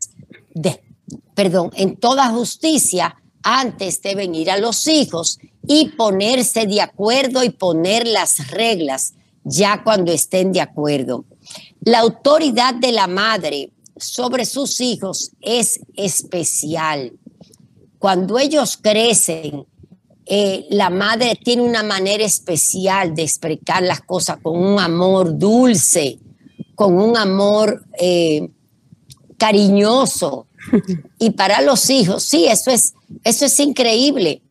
perdón, 1.35 1.71
en 1.77 1.97
toda 1.97 2.31
justicia, 2.31 3.17
antes 3.43 4.01
deben 4.01 4.35
ir 4.35 4.51
a 4.51 4.59
los 4.59 4.87
hijos 4.89 5.39
y 5.69 5.91
ponerse 5.91 6.67
de 6.67 6.81
acuerdo 6.81 7.45
y 7.45 7.51
poner 7.51 8.09
las 8.09 8.51
reglas 8.51 9.13
ya 9.45 9.85
cuando 9.85 10.11
estén 10.11 10.53
de 10.53 10.63
acuerdo. 10.63 11.27
La 11.83 12.01
autoridad 12.01 12.75
de 12.75 12.93
la 12.93 13.07
madre 13.07 13.71
sobre 13.97 14.47
sus 14.47 14.81
hijos 14.81 15.33
es 15.43 15.81
especial. 15.95 17.13
Cuando 17.99 18.39
ellos 18.39 18.79
crecen, 18.81 19.67
eh, 20.25 20.67
la 20.71 20.89
madre 20.89 21.39
tiene 21.43 21.63
una 21.63 21.83
manera 21.83 22.25
especial 22.25 23.15
de 23.15 23.23
explicar 23.23 23.83
las 23.83 24.01
cosas 24.01 24.39
con 24.43 24.57
un 24.57 24.81
amor 24.81 25.39
dulce, 25.39 26.19
con 26.75 26.99
un 26.99 27.19
amor 27.19 27.85
eh, 27.99 28.49
cariñoso. 29.39 30.47
Y 31.19 31.31
para 31.31 31.61
los 31.61 31.91
hijos, 31.91 32.23
sí, 32.23 32.47
eso 32.47 32.71
es, 32.71 32.95
eso 33.23 33.45
es 33.45 33.61
increíble. 33.61 34.43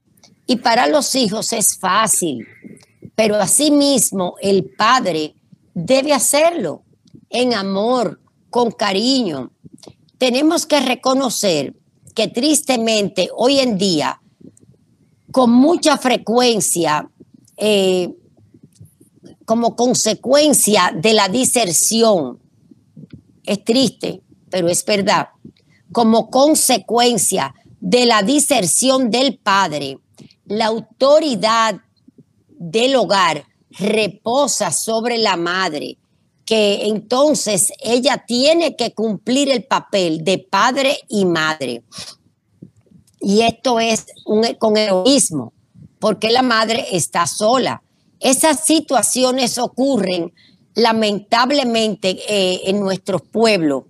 Y 0.46 0.58
para 0.58 0.88
los 0.88 1.16
hijos 1.16 1.54
es 1.54 1.78
fácil. 1.78 2.46
Pero 3.16 3.36
asimismo, 3.36 4.36
el 4.42 4.66
padre 4.66 5.36
debe 5.74 6.14
hacerlo 6.14 6.84
en 7.30 7.54
amor, 7.54 8.20
con 8.50 8.72
cariño. 8.72 9.52
Tenemos 10.18 10.66
que 10.66 10.80
reconocer 10.80 11.74
que 12.14 12.28
tristemente 12.28 13.30
hoy 13.36 13.60
en 13.60 13.78
día, 13.78 14.22
con 15.32 15.52
mucha 15.52 15.98
frecuencia, 15.98 17.10
eh, 17.58 18.14
como 19.46 19.76
consecuencia 19.76 20.94
de 20.96 21.14
la 21.14 21.28
diserción, 21.28 22.40
es 23.44 23.64
triste, 23.64 24.22
pero 24.54 24.70
es 24.70 24.86
verdad, 24.86 25.30
como 25.92 26.30
consecuencia 26.30 27.56
de 27.80 28.06
la 28.06 28.22
diserción 28.22 29.10
del 29.10 29.40
padre, 29.40 29.98
la 30.46 30.68
autoridad 30.68 31.82
del 32.50 32.96
hogar 32.96 33.48
reposa 33.72 34.72
sobre 34.72 35.18
la 35.18 35.38
madre, 35.38 35.98
que 36.46 36.86
entonces 36.86 37.74
ella 37.80 38.26
tiene 38.28 38.76
que 38.76 38.94
cumplir 38.94 39.50
el 39.50 39.64
papel 39.64 40.24
de 40.24 40.38
padre 40.38 41.00
y 41.10 41.26
madre. 41.26 41.82
Y 43.22 43.42
esto 43.42 43.80
es 43.80 44.06
con 44.60 44.78
egoísmo, 44.78 45.52
porque 45.98 46.30
la 46.30 46.44
madre 46.44 46.86
está 46.92 47.26
sola. 47.26 47.82
Esas 48.20 48.64
situaciones 48.66 49.58
ocurren 49.58 50.32
lamentablemente 50.76 52.20
eh, 52.30 52.62
en 52.66 52.80
nuestros 52.80 53.24
pueblos 53.24 53.86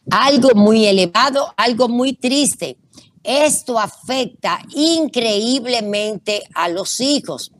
Algo 0.09 0.51
muy 0.55 0.85
elevado, 0.85 1.53
algo 1.57 1.89
muy 1.89 2.13
triste. 2.13 2.77
Esto 3.27 3.77
afecta 3.77 4.59
increíblemente 4.73 6.43
a 6.55 6.69
los 6.69 6.99
hijos 7.01 7.51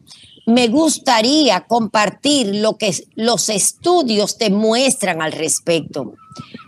me 0.47 0.69
gustaría 0.69 1.67
compartir 1.67 2.55
lo 2.55 2.77
que 2.77 2.95
los 3.15 3.49
estudios 3.49 4.37
demuestran 4.37 5.21
al 5.21 5.33
respecto. 5.33 6.13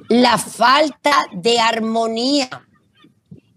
La 0.09 0.37
falta 0.37 1.15
de 1.31 1.59
armonía 1.59 2.49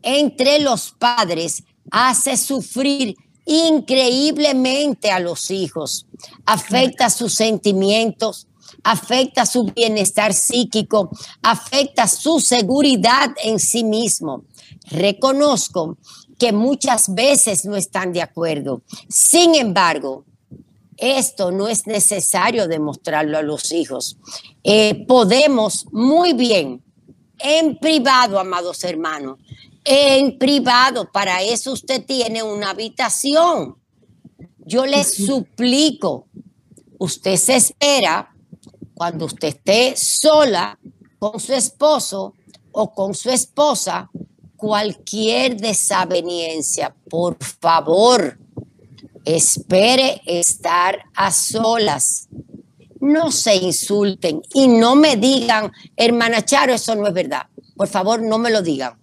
entre 0.00 0.60
los 0.60 0.92
padres 0.92 1.64
hace 1.90 2.36
sufrir 2.36 3.16
increíblemente 3.46 5.10
a 5.10 5.18
los 5.18 5.50
hijos, 5.50 6.06
afecta 6.46 7.10
sus 7.10 7.34
sentimientos, 7.34 8.46
afecta 8.84 9.44
su 9.44 9.64
bienestar 9.74 10.34
psíquico, 10.34 11.10
afecta 11.42 12.06
su 12.06 12.38
seguridad 12.38 13.34
en 13.42 13.58
sí 13.58 13.82
mismo. 13.82 14.44
Reconozco 14.92 15.96
que 16.38 16.52
muchas 16.52 17.14
veces 17.14 17.64
no 17.64 17.76
están 17.76 18.12
de 18.12 18.22
acuerdo. 18.22 18.82
Sin 19.08 19.54
embargo, 19.54 20.24
esto 20.96 21.50
no 21.50 21.68
es 21.68 21.86
necesario 21.86 22.68
demostrarlo 22.68 23.38
a 23.38 23.42
los 23.42 23.72
hijos. 23.72 24.18
Eh, 24.62 25.04
podemos 25.06 25.86
muy 25.90 26.32
bien, 26.32 26.82
en 27.38 27.76
privado, 27.78 28.38
amados 28.38 28.84
hermanos, 28.84 29.38
en 29.84 30.38
privado, 30.38 31.10
para 31.10 31.42
eso 31.42 31.72
usted 31.72 32.04
tiene 32.04 32.42
una 32.42 32.70
habitación. 32.70 33.76
Yo 34.58 34.86
le 34.86 35.02
suplico, 35.02 36.28
usted 36.98 37.36
se 37.36 37.56
espera 37.56 38.32
cuando 38.94 39.26
usted 39.26 39.48
esté 39.48 39.96
sola 39.96 40.78
con 41.18 41.40
su 41.40 41.52
esposo 41.52 42.34
o 42.70 42.92
con 42.94 43.14
su 43.14 43.30
esposa, 43.30 44.08
cualquier 44.62 45.56
desaveniencia, 45.56 46.94
por 47.10 47.36
favor, 47.42 48.38
espere 49.24 50.22
estar 50.24 51.02
a 51.16 51.32
solas. 51.32 52.28
No 53.00 53.32
se 53.32 53.56
insulten 53.56 54.40
y 54.54 54.68
no 54.68 54.94
me 54.94 55.16
digan, 55.16 55.72
hermana 55.96 56.44
Charo, 56.44 56.74
eso 56.74 56.94
no 56.94 57.08
es 57.08 57.12
verdad. 57.12 57.48
Por 57.76 57.88
favor, 57.88 58.22
no 58.22 58.38
me 58.38 58.50
lo 58.50 58.62
digan. 58.62 58.96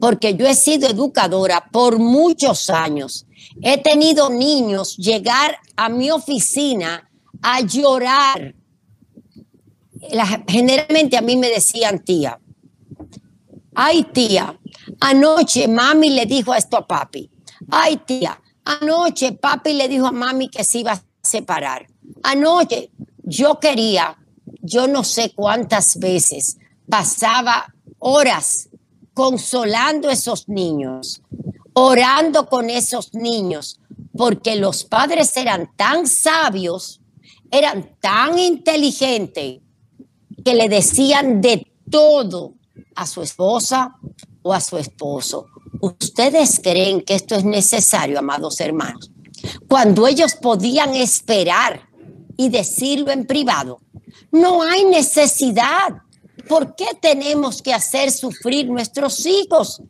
Porque 0.00 0.34
yo 0.34 0.48
he 0.48 0.54
sido 0.56 0.88
educadora 0.88 1.68
por 1.70 2.00
muchos 2.00 2.68
años. 2.68 3.24
He 3.62 3.78
tenido 3.78 4.30
niños 4.30 4.96
llegar 4.96 5.58
a 5.76 5.88
mi 5.88 6.10
oficina 6.10 7.08
a 7.40 7.60
llorar. 7.60 8.52
generalmente 10.48 11.16
a 11.16 11.22
mí 11.22 11.36
me 11.36 11.50
decían, 11.50 12.00
tía, 12.00 12.40
ay 13.76 14.02
tía, 14.12 14.58
Anoche 15.00 15.68
mami 15.68 16.10
le 16.10 16.26
dijo 16.26 16.54
esto 16.54 16.76
a 16.76 16.86
papi. 16.86 17.30
Ay, 17.70 17.98
tía, 18.06 18.40
anoche 18.64 19.32
papi 19.32 19.72
le 19.72 19.88
dijo 19.88 20.06
a 20.06 20.12
mami 20.12 20.48
que 20.48 20.64
se 20.64 20.78
iba 20.78 20.92
a 20.92 21.02
separar. 21.22 21.86
Anoche 22.22 22.90
yo 23.22 23.58
quería, 23.58 24.16
yo 24.60 24.86
no 24.86 25.04
sé 25.04 25.32
cuántas 25.34 25.98
veces, 25.98 26.58
pasaba 26.88 27.74
horas 27.98 28.68
consolando 29.14 30.08
a 30.08 30.12
esos 30.12 30.48
niños, 30.48 31.22
orando 31.72 32.46
con 32.48 32.68
esos 32.68 33.14
niños, 33.14 33.80
porque 34.16 34.56
los 34.56 34.84
padres 34.84 35.36
eran 35.36 35.70
tan 35.76 36.06
sabios, 36.06 37.00
eran 37.50 37.96
tan 38.00 38.38
inteligentes, 38.38 39.60
que 40.44 40.54
le 40.54 40.68
decían 40.68 41.40
de 41.40 41.72
todo 41.90 42.54
a 42.94 43.06
su 43.06 43.22
esposa, 43.22 43.96
o 44.44 44.52
a 44.52 44.60
su 44.60 44.76
esposo. 44.76 45.46
¿Ustedes 45.80 46.60
creen 46.62 47.00
que 47.00 47.14
esto 47.14 47.34
es 47.34 47.44
necesario, 47.44 48.18
amados 48.18 48.60
hermanos? 48.60 49.10
Cuando 49.68 50.06
ellos 50.06 50.34
podían 50.36 50.94
esperar 50.94 51.88
y 52.36 52.50
decirlo 52.50 53.10
en 53.10 53.26
privado, 53.26 53.80
no 54.30 54.62
hay 54.62 54.84
necesidad. 54.84 56.02
¿Por 56.46 56.76
qué 56.76 56.88
tenemos 57.00 57.62
que 57.62 57.72
hacer 57.72 58.10
sufrir 58.10 58.68
nuestros 58.68 59.24
hijos 59.24 59.82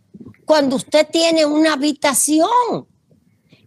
cuando 0.44 0.76
usted 0.76 1.08
tiene 1.10 1.44
una 1.44 1.74
habitación? 1.74 2.86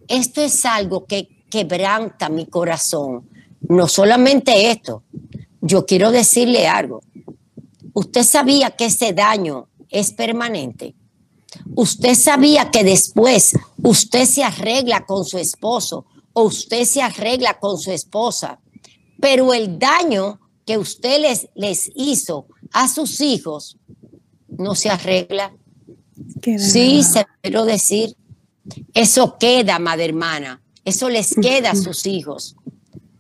Esto 0.08 0.42
es 0.42 0.66
algo 0.66 1.06
que 1.06 1.46
quebranta 1.50 2.30
mi 2.30 2.46
corazón. 2.46 3.30
No 3.68 3.90
solamente 3.90 4.72
esto, 4.72 5.04
yo 5.60 5.86
quiero 5.86 6.12
decirle 6.12 6.66
algo. 6.66 7.02
Usted 7.94 8.24
sabía 8.24 8.72
que 8.72 8.86
ese 8.86 9.12
daño 9.12 9.68
es 9.90 10.12
permanente. 10.12 10.96
Usted 11.76 12.16
sabía 12.16 12.72
que 12.72 12.84
después 12.84 13.54
usted 13.84 14.26
se 14.26 14.44
arregla 14.44 15.06
con 15.06 15.26
su 15.26 15.38
esposo 15.38 16.06
o 16.34 16.44
usted 16.44 16.86
se 16.86 17.02
arregla 17.02 17.60
con 17.60 17.78
su 17.78 17.92
esposa, 17.92 18.60
pero 19.20 19.54
el 19.54 19.80
daño 19.80 20.40
que 20.66 20.78
usted 20.78 21.22
les, 21.22 21.48
les 21.56 21.90
hizo 21.96 22.48
a 22.72 22.88
sus 22.88 23.22
hijos 23.22 23.78
no 24.48 24.76
se 24.76 24.90
arregla. 24.90 25.56
Sí, 26.58 27.04
se 27.04 27.26
quiero 27.42 27.66
decir. 27.66 28.16
Eso 28.94 29.38
queda, 29.38 29.80
madre 29.80 30.06
hermana. 30.06 30.62
Eso 30.84 31.10
les 31.10 31.34
queda 31.36 31.72
a 31.72 31.76
sus 31.76 32.06
hijos. 32.06 32.56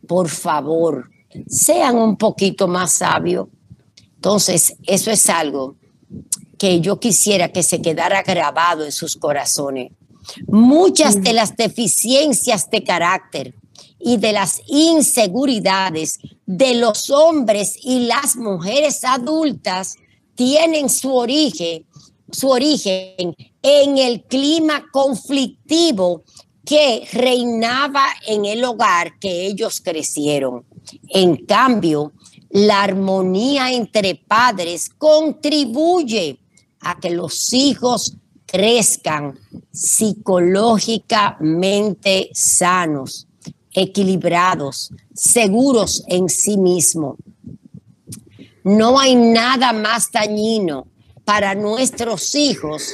Por 0.05 0.29
favor, 0.29 1.09
sean 1.47 1.97
un 1.97 2.17
poquito 2.17 2.67
más 2.67 2.93
sabios. 2.93 3.47
Entonces, 4.15 4.75
eso 4.83 5.11
es 5.11 5.29
algo 5.29 5.77
que 6.57 6.81
yo 6.81 6.99
quisiera 6.99 7.51
que 7.51 7.63
se 7.63 7.81
quedara 7.81 8.23
grabado 8.23 8.83
en 8.85 8.91
sus 8.91 9.15
corazones. 9.15 9.91
Muchas 10.47 11.21
de 11.21 11.33
las 11.33 11.55
deficiencias 11.55 12.69
de 12.69 12.83
carácter 12.83 13.53
y 13.99 14.17
de 14.17 14.33
las 14.33 14.61
inseguridades 14.67 16.19
de 16.45 16.75
los 16.75 17.09
hombres 17.09 17.77
y 17.81 18.01
las 18.07 18.35
mujeres 18.35 19.03
adultas 19.03 19.95
tienen 20.35 20.89
su 20.89 21.15
origen, 21.15 21.85
su 22.31 22.49
origen 22.49 23.35
en 23.61 23.97
el 23.97 24.23
clima 24.23 24.85
conflictivo 24.91 26.23
que 26.65 27.07
reinaba 27.13 28.05
en 28.27 28.45
el 28.45 28.63
hogar 28.65 29.17
que 29.19 29.47
ellos 29.47 29.81
crecieron. 29.81 30.65
En 31.07 31.37
cambio, 31.45 32.11
la 32.49 32.83
armonía 32.83 33.71
entre 33.71 34.15
padres 34.15 34.89
contribuye 34.89 36.39
a 36.81 36.99
que 36.99 37.09
los 37.09 37.53
hijos 37.53 38.17
crezcan 38.45 39.39
psicológicamente 39.71 42.29
sanos, 42.33 43.27
equilibrados, 43.71 44.91
seguros 45.13 46.03
en 46.07 46.29
sí 46.29 46.57
mismos. 46.57 47.15
No 48.63 48.99
hay 48.99 49.15
nada 49.15 49.73
más 49.73 50.11
dañino 50.11 50.87
para 51.23 51.55
nuestros 51.55 52.35
hijos 52.35 52.93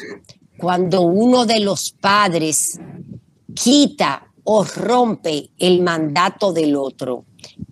cuando 0.57 1.01
uno 1.01 1.45
de 1.45 1.59
los 1.59 1.91
padres 1.91 2.79
quita 3.53 4.27
o 4.43 4.63
rompe 4.63 5.51
el 5.57 5.81
mandato 5.81 6.51
del 6.51 6.75
otro. 6.75 7.25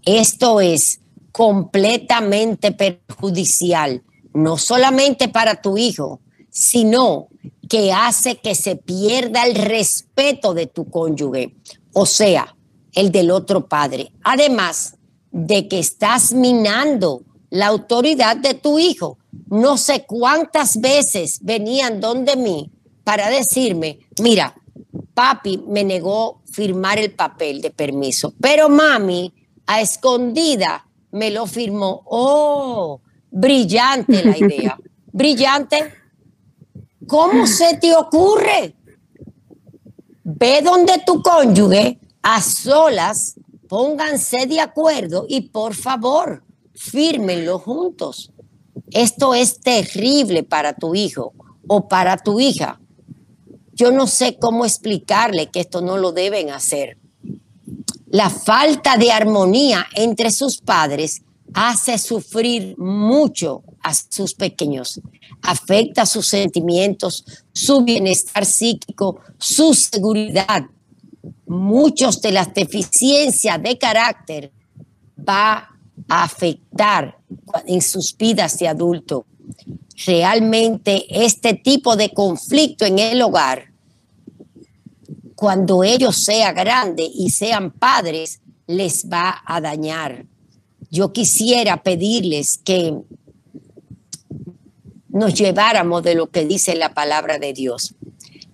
Esto 0.03 0.61
es 0.61 1.01
completamente 1.31 2.71
perjudicial, 2.71 4.03
no 4.33 4.57
solamente 4.57 5.27
para 5.27 5.61
tu 5.61 5.77
hijo, 5.77 6.21
sino 6.49 7.27
que 7.69 7.93
hace 7.93 8.37
que 8.37 8.55
se 8.55 8.75
pierda 8.75 9.45
el 9.45 9.55
respeto 9.55 10.53
de 10.53 10.67
tu 10.67 10.89
cónyuge, 10.89 11.55
o 11.93 12.05
sea, 12.05 12.55
el 12.93 13.11
del 13.11 13.31
otro 13.31 13.67
padre. 13.67 14.11
Además 14.23 14.97
de 15.31 15.67
que 15.67 15.79
estás 15.79 16.33
minando 16.33 17.23
la 17.49 17.67
autoridad 17.67 18.37
de 18.37 18.53
tu 18.53 18.79
hijo. 18.79 19.17
No 19.47 19.77
sé 19.77 20.05
cuántas 20.05 20.79
veces 20.79 21.39
venían 21.41 21.99
donde 21.99 22.35
mí 22.35 22.71
para 23.03 23.29
decirme, 23.29 23.99
mira, 24.21 24.55
papi 25.13 25.57
me 25.67 25.83
negó 25.83 26.41
firmar 26.51 26.99
el 26.99 27.11
papel 27.11 27.61
de 27.61 27.71
permiso, 27.71 28.33
pero 28.39 28.69
mami 28.69 29.33
a 29.65 29.81
escondida 29.81 30.85
me 31.11 31.29
lo 31.31 31.45
firmó. 31.45 32.03
Oh, 32.05 33.01
brillante 33.31 34.23
la 34.23 34.37
idea, 34.37 34.77
brillante. 35.11 35.93
¿Cómo 37.07 37.47
se 37.47 37.77
te 37.77 37.95
ocurre? 37.95 38.75
Ve 40.23 40.61
donde 40.61 41.01
tu 41.05 41.21
cónyuge 41.21 41.99
a 42.21 42.41
solas, 42.41 43.35
pónganse 43.67 44.45
de 44.45 44.59
acuerdo 44.59 45.25
y 45.27 45.41
por 45.49 45.73
favor, 45.73 46.43
fírmenlo 46.75 47.57
juntos. 47.57 48.31
Esto 48.91 49.33
es 49.33 49.59
terrible 49.59 50.43
para 50.43 50.73
tu 50.73 50.93
hijo 50.93 51.33
o 51.67 51.87
para 51.87 52.17
tu 52.17 52.39
hija. 52.39 52.79
Yo 53.73 53.91
no 53.91 54.05
sé 54.05 54.37
cómo 54.37 54.65
explicarle 54.65 55.49
que 55.49 55.61
esto 55.61 55.81
no 55.81 55.97
lo 55.97 56.11
deben 56.11 56.51
hacer. 56.51 56.97
La 58.07 58.29
falta 58.29 58.97
de 58.97 59.11
armonía 59.11 59.87
entre 59.95 60.31
sus 60.31 60.59
padres 60.59 61.23
hace 61.53 61.97
sufrir 61.97 62.77
mucho 62.77 63.63
a 63.81 63.93
sus 63.93 64.33
pequeños, 64.33 65.01
afecta 65.41 66.05
sus 66.05 66.27
sentimientos, 66.27 67.25
su 67.51 67.81
bienestar 67.83 68.45
psíquico, 68.45 69.19
su 69.37 69.73
seguridad. 69.73 70.65
Muchos 71.45 72.21
de 72.21 72.31
las 72.31 72.53
deficiencias 72.53 73.61
de 73.61 73.77
carácter 73.77 74.51
va 75.17 75.69
a 76.07 76.23
afectar 76.23 77.17
en 77.65 77.81
sus 77.81 78.15
vidas 78.15 78.57
de 78.57 78.67
adulto. 78.67 79.25
Realmente 80.05 81.05
este 81.09 81.53
tipo 81.53 81.95
de 81.95 82.09
conflicto 82.09 82.85
en 82.85 82.99
el 82.99 83.21
hogar, 83.21 83.71
cuando 85.35 85.83
ellos 85.83 86.15
sean 86.15 86.55
grandes 86.55 87.09
y 87.13 87.29
sean 87.29 87.71
padres, 87.71 88.39
les 88.67 89.09
va 89.09 89.41
a 89.45 89.59
dañar 89.59 90.25
yo 90.91 91.13
quisiera 91.13 91.81
pedirles 91.81 92.57
que 92.57 92.93
nos 95.07 95.33
lleváramos 95.33 96.03
de 96.03 96.15
lo 96.15 96.29
que 96.29 96.45
dice 96.45 96.75
la 96.75 96.93
palabra 96.93 97.39
de 97.39 97.53
Dios. 97.53 97.95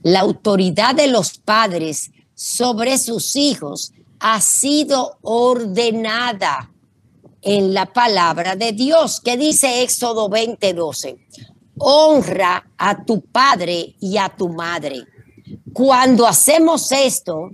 La 0.04 0.20
autoridad 0.20 0.94
de 0.94 1.08
los 1.08 1.40
padres 1.40 2.12
sobre 2.36 3.00
sus 3.00 3.36
hijos 3.36 3.92
ha 4.20 4.40
sido 4.40 5.18
ordenada 5.22 6.72
en 7.42 7.74
la 7.74 7.88
palabra 7.92 8.56
de 8.56 8.72
Dios, 8.72 9.20
que 9.20 9.36
dice 9.36 9.82
Éxodo 9.82 10.30
20:12. 10.30 11.18
Honra 11.80 12.72
a 12.78 13.04
tu 13.04 13.22
padre 13.22 13.96
y 14.00 14.18
a 14.18 14.30
tu 14.30 14.50
madre. 14.50 15.06
Cuando 15.74 16.28
hacemos 16.28 16.92
esto, 16.92 17.50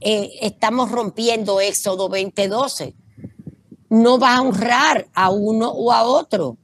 eh, 0.00 0.30
estamos 0.40 0.90
rompiendo 0.90 1.60
Éxodo 1.60 2.08
20:12 2.08 2.94
no 3.90 4.18
va 4.18 4.36
a 4.36 4.42
honrar 4.42 5.08
a 5.14 5.30
uno 5.30 5.68
o 5.70 5.92
a 5.92 6.02
otro. 6.02 6.56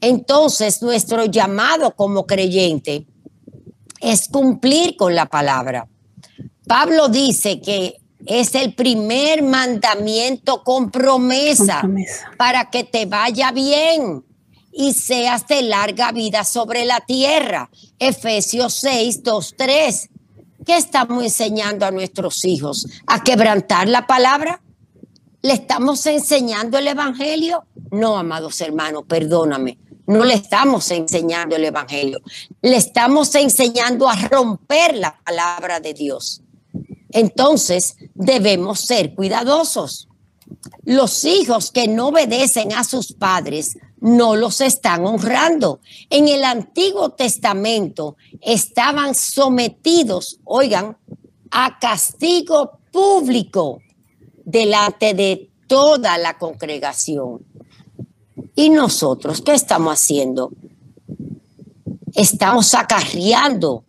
Entonces, 0.00 0.82
nuestro 0.82 1.24
llamado 1.26 1.94
como 1.94 2.26
creyente 2.26 3.06
es 4.00 4.28
cumplir 4.28 4.96
con 4.96 5.14
la 5.14 5.26
palabra. 5.26 5.88
Pablo 6.66 7.08
dice 7.08 7.60
que 7.60 7.96
es 8.26 8.54
el 8.54 8.74
primer 8.74 9.42
mandamiento 9.42 10.64
con 10.64 10.90
promesa, 10.90 11.82
para 12.36 12.70
que 12.70 12.84
te 12.84 13.06
vaya 13.06 13.52
bien 13.52 14.24
y 14.72 14.92
seas 14.92 15.46
de 15.46 15.62
larga 15.62 16.12
vida 16.12 16.44
sobre 16.44 16.84
la 16.84 17.00
tierra. 17.00 17.70
Efesios 17.98 18.74
6, 18.74 19.22
2, 19.22 19.54
3. 19.56 20.08
¿Qué 20.66 20.76
estamos 20.76 21.22
enseñando 21.22 21.86
a 21.86 21.92
nuestros 21.92 22.44
hijos? 22.44 22.86
¿A 23.06 23.22
quebrantar 23.22 23.88
la 23.88 24.06
palabra? 24.06 24.60
¿Le 25.46 25.52
estamos 25.52 26.04
enseñando 26.06 26.76
el 26.76 26.88
Evangelio? 26.88 27.66
No, 27.92 28.18
amados 28.18 28.60
hermanos, 28.60 29.04
perdóname. 29.06 29.78
No 30.08 30.24
le 30.24 30.34
estamos 30.34 30.90
enseñando 30.90 31.54
el 31.54 31.66
Evangelio. 31.66 32.18
Le 32.62 32.74
estamos 32.74 33.32
enseñando 33.36 34.08
a 34.08 34.16
romper 34.16 34.96
la 34.96 35.16
palabra 35.22 35.78
de 35.78 35.94
Dios. 35.94 36.42
Entonces, 37.10 37.94
debemos 38.16 38.80
ser 38.80 39.14
cuidadosos. 39.14 40.08
Los 40.82 41.24
hijos 41.24 41.70
que 41.70 41.86
no 41.86 42.08
obedecen 42.08 42.72
a 42.72 42.82
sus 42.82 43.12
padres 43.12 43.78
no 44.00 44.34
los 44.34 44.60
están 44.60 45.06
honrando. 45.06 45.78
En 46.10 46.26
el 46.26 46.42
Antiguo 46.42 47.10
Testamento 47.10 48.16
estaban 48.40 49.14
sometidos, 49.14 50.40
oigan, 50.42 50.98
a 51.52 51.78
castigo 51.78 52.80
público 52.90 53.78
delante 54.46 55.12
de 55.12 55.50
toda 55.66 56.16
la 56.16 56.38
congregación. 56.38 57.44
¿Y 58.54 58.70
nosotros 58.70 59.42
qué 59.42 59.52
estamos 59.52 59.92
haciendo? 59.92 60.52
Estamos 62.14 62.72
acarreando 62.72 63.84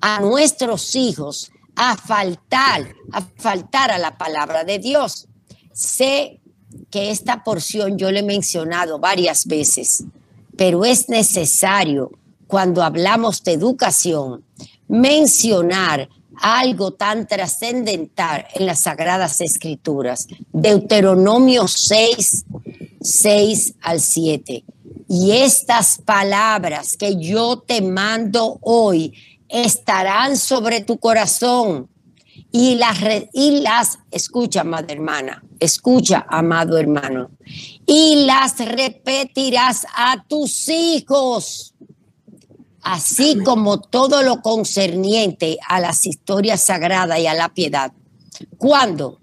a 0.00 0.20
nuestros 0.20 0.94
hijos 0.94 1.50
a 1.74 1.96
faltar, 1.96 2.94
a 3.12 3.20
faltar 3.36 3.90
a 3.90 3.98
la 3.98 4.16
palabra 4.16 4.64
de 4.64 4.78
Dios. 4.78 5.26
Sé 5.72 6.40
que 6.90 7.10
esta 7.10 7.42
porción 7.44 7.98
yo 7.98 8.10
le 8.10 8.20
he 8.20 8.22
mencionado 8.22 8.98
varias 8.98 9.46
veces, 9.46 10.04
pero 10.56 10.84
es 10.84 11.08
necesario 11.08 12.12
cuando 12.46 12.82
hablamos 12.82 13.42
de 13.42 13.52
educación 13.52 14.44
mencionar 14.86 16.08
algo 16.42 16.92
tan 16.92 17.26
trascendental 17.26 18.46
en 18.54 18.66
las 18.66 18.80
Sagradas 18.80 19.40
Escrituras. 19.40 20.26
Deuteronomio 20.52 21.68
6, 21.68 22.44
6 23.00 23.74
al 23.80 24.00
7. 24.00 24.64
Y 25.08 25.30
estas 25.30 25.98
palabras 25.98 26.96
que 26.96 27.16
yo 27.16 27.58
te 27.58 27.80
mando 27.80 28.58
hoy 28.60 29.14
estarán 29.48 30.36
sobre 30.36 30.80
tu 30.80 30.98
corazón 30.98 31.88
y 32.50 32.74
las, 32.74 32.98
y 33.32 33.60
las, 33.60 33.98
escucha, 34.10 34.62
amada 34.62 34.92
hermana, 34.92 35.42
escucha, 35.60 36.26
amado 36.28 36.76
hermano, 36.76 37.30
y 37.86 38.24
las 38.26 38.58
repetirás 38.58 39.86
a 39.94 40.24
tus 40.28 40.68
hijos 40.68 41.71
así 42.82 43.38
como 43.44 43.80
todo 43.80 44.22
lo 44.22 44.42
concerniente 44.42 45.58
a 45.66 45.80
las 45.80 46.04
historias 46.04 46.62
sagradas 46.62 47.18
y 47.20 47.26
a 47.26 47.34
la 47.34 47.48
piedad. 47.54 47.92
¿Cuándo? 48.58 49.20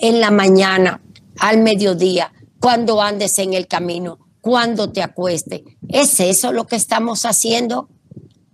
En 0.00 0.20
la 0.20 0.30
mañana, 0.30 1.02
al 1.38 1.58
mediodía, 1.58 2.32
cuando 2.58 3.00
andes 3.00 3.38
en 3.38 3.54
el 3.54 3.66
camino, 3.66 4.18
cuando 4.40 4.90
te 4.90 5.02
acueste. 5.02 5.64
¿Es 5.88 6.18
eso 6.20 6.52
lo 6.52 6.66
que 6.66 6.76
estamos 6.76 7.24
haciendo? 7.24 7.88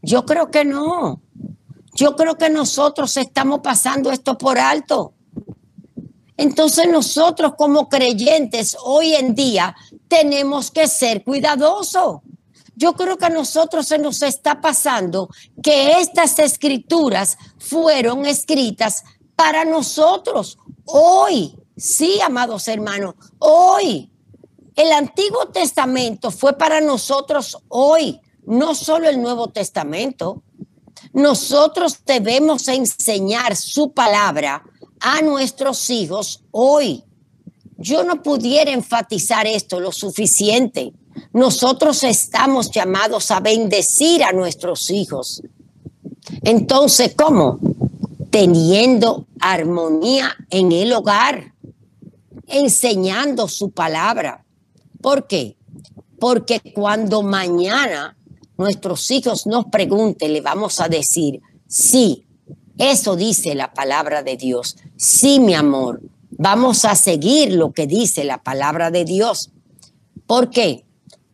Yo 0.03 0.27
creo 0.27 0.51
que 0.51 0.65
no. 0.65 1.23
Yo 1.95 2.15
creo 2.15 2.37
que 2.37 2.51
nosotros 2.51 3.17
estamos 3.17 3.61
pasando 3.61 4.13
esto 4.13 4.37
por 4.37 4.59
alto. 4.59 5.15
Entonces 6.37 6.89
nosotros 6.91 7.55
como 7.57 7.89
creyentes 7.89 8.77
hoy 8.85 9.15
en 9.15 9.35
día 9.35 9.75
tenemos 10.09 10.71
que 10.71 10.87
ser 10.87 11.25
cuidadosos 11.25 12.21
yo 12.77 12.93
creo 12.93 13.17
que 13.17 13.25
a 13.25 13.31
nosotros 13.31 13.87
se 13.87 13.99
nos 13.99 14.23
está 14.23 14.61
pasando 14.61 15.31
que 15.63 15.99
estas 15.99 16.39
escrituras 16.39 17.39
fueron 17.59 18.27
escritas 18.27 19.03
para 19.35 19.65
nosotros 19.65 20.59
hoy. 20.85 21.57
Sí, 21.77 22.21
amados 22.21 22.69
hermanos, 22.69 23.15
hoy. 23.39 24.11
el 24.77 24.93
Antiguo 24.93 25.49
Testamento 25.49 26.31
fue 26.31 26.53
para 26.53 26.83
nosotros 26.83 27.57
hoy, 27.69 28.21
no 28.45 28.75
solo 28.75 29.09
el 29.09 29.23
Nuevo 29.23 29.49
Testamento. 29.49 30.43
Nosotros 31.15 32.01
debemos 32.05 32.69
enseñar 32.69 33.57
su 33.57 33.93
palabra 33.93 34.63
a 35.01 35.23
nuestros 35.23 35.89
hijos 35.89 36.45
hoy. 36.51 37.05
Yo 37.79 38.05
no 38.05 38.23
pudiera 38.23 38.71
enfatizar 38.71 39.47
esto 39.47 39.81
lo 39.81 39.93
suficiente. 39.93 40.93
Nosotros 41.33 42.05
estamos 42.05 42.71
llamados 42.71 43.31
a 43.31 43.41
bendecir 43.41 44.25
a 44.25 44.33
nuestros 44.33 44.91
hijos. 44.91 45.43
Entonces, 46.43 47.15
¿cómo? 47.17 47.59
Teniendo 48.31 49.27
armonía 49.41 50.35
en 50.51 50.73
el 50.73 50.93
hogar, 50.93 51.55
enseñando 52.47 53.49
su 53.49 53.71
palabra. 53.71 54.45
¿Por 55.01 55.27
qué? 55.27 55.57
Porque 56.19 56.61
cuando 56.75 57.23
mañana 57.23 58.17
nuestros 58.57 59.11
hijos 59.11 59.47
nos 59.47 59.67
pregunten, 59.67 60.33
le 60.33 60.41
vamos 60.41 60.81
a 60.81 60.89
decir, 60.89 61.41
sí, 61.67 62.27
eso 62.79 63.17
dice 63.17 63.55
la 63.55 63.73
palabra 63.73 64.23
de 64.23 64.37
Dios. 64.37 64.77
Sí, 64.97 65.41
mi 65.41 65.55
amor, 65.55 66.01
vamos 66.31 66.85
a 66.85 66.95
seguir 66.95 67.53
lo 67.53 67.73
que 67.73 67.87
dice 67.87 68.25
la 68.25 68.43
palabra 68.43 68.91
de 68.91 69.05
Dios. 69.05 69.51
¿Por 70.27 70.51
qué? 70.51 70.86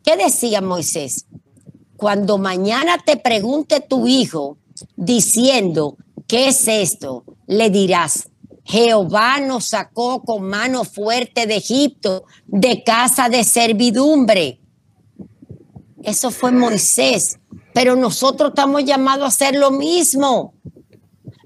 ¿Qué 0.03 0.17
decía 0.17 0.61
Moisés? 0.61 1.27
Cuando 1.97 2.39
mañana 2.39 2.99
te 2.99 3.17
pregunte 3.17 3.81
tu 3.81 4.07
hijo 4.07 4.59
diciendo, 4.97 5.97
¿qué 6.27 6.49
es 6.49 6.67
esto? 6.67 7.25
Le 7.47 7.71
dirás, 7.71 8.29
Jehová 8.65 9.41
nos 9.41 9.67
sacó 9.67 10.23
con 10.23 10.43
mano 10.49 10.85
fuerte 10.85 11.47
de 11.47 11.57
Egipto, 11.57 12.25
de 12.47 12.83
casa 12.83 13.29
de 13.29 13.45
servidumbre. 13.45 14.61
Eso 16.03 16.31
fue 16.33 16.51
Moisés, 16.51 17.39
pero 17.73 17.95
nosotros 17.95 18.51
estamos 18.51 18.85
llamados 18.85 19.25
a 19.25 19.29
hacer 19.29 19.55
lo 19.55 19.71
mismo. 19.71 20.55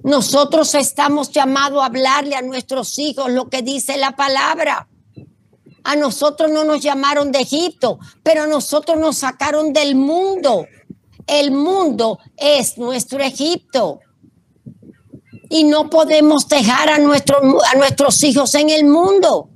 Nosotros 0.03 0.75
estamos 0.75 1.31
llamados 1.31 1.83
a 1.83 1.87
hablarle 1.87 2.37
a 2.37 2.43
nuestros 2.43 2.99
hijos 2.99 3.31
lo 3.31 3.51
que 3.51 3.61
dice 3.61 3.99
la 3.99 4.17
palabra. 4.17 4.89
A 5.87 5.95
nosotros 5.95 6.51
no 6.51 6.65
nos 6.65 6.81
llamaron 6.83 7.31
de 7.31 7.41
Egipto, 7.41 8.01
pero 8.25 8.43
a 8.43 8.47
nosotros 8.49 8.99
nos 8.99 9.19
sacaron 9.19 9.73
del 9.73 9.95
mundo. 9.95 10.67
El 11.29 11.53
mundo 11.53 12.19
es 12.37 12.77
nuestro 12.77 13.23
Egipto 13.23 14.01
y 15.49 15.63
no 15.63 15.89
podemos 15.89 16.49
dejar 16.49 16.89
a, 16.89 16.99
nuestro, 16.99 17.39
a 17.39 17.77
nuestros 17.79 18.23
hijos 18.25 18.53
en 18.57 18.71
el 18.71 18.85
mundo. 18.85 19.51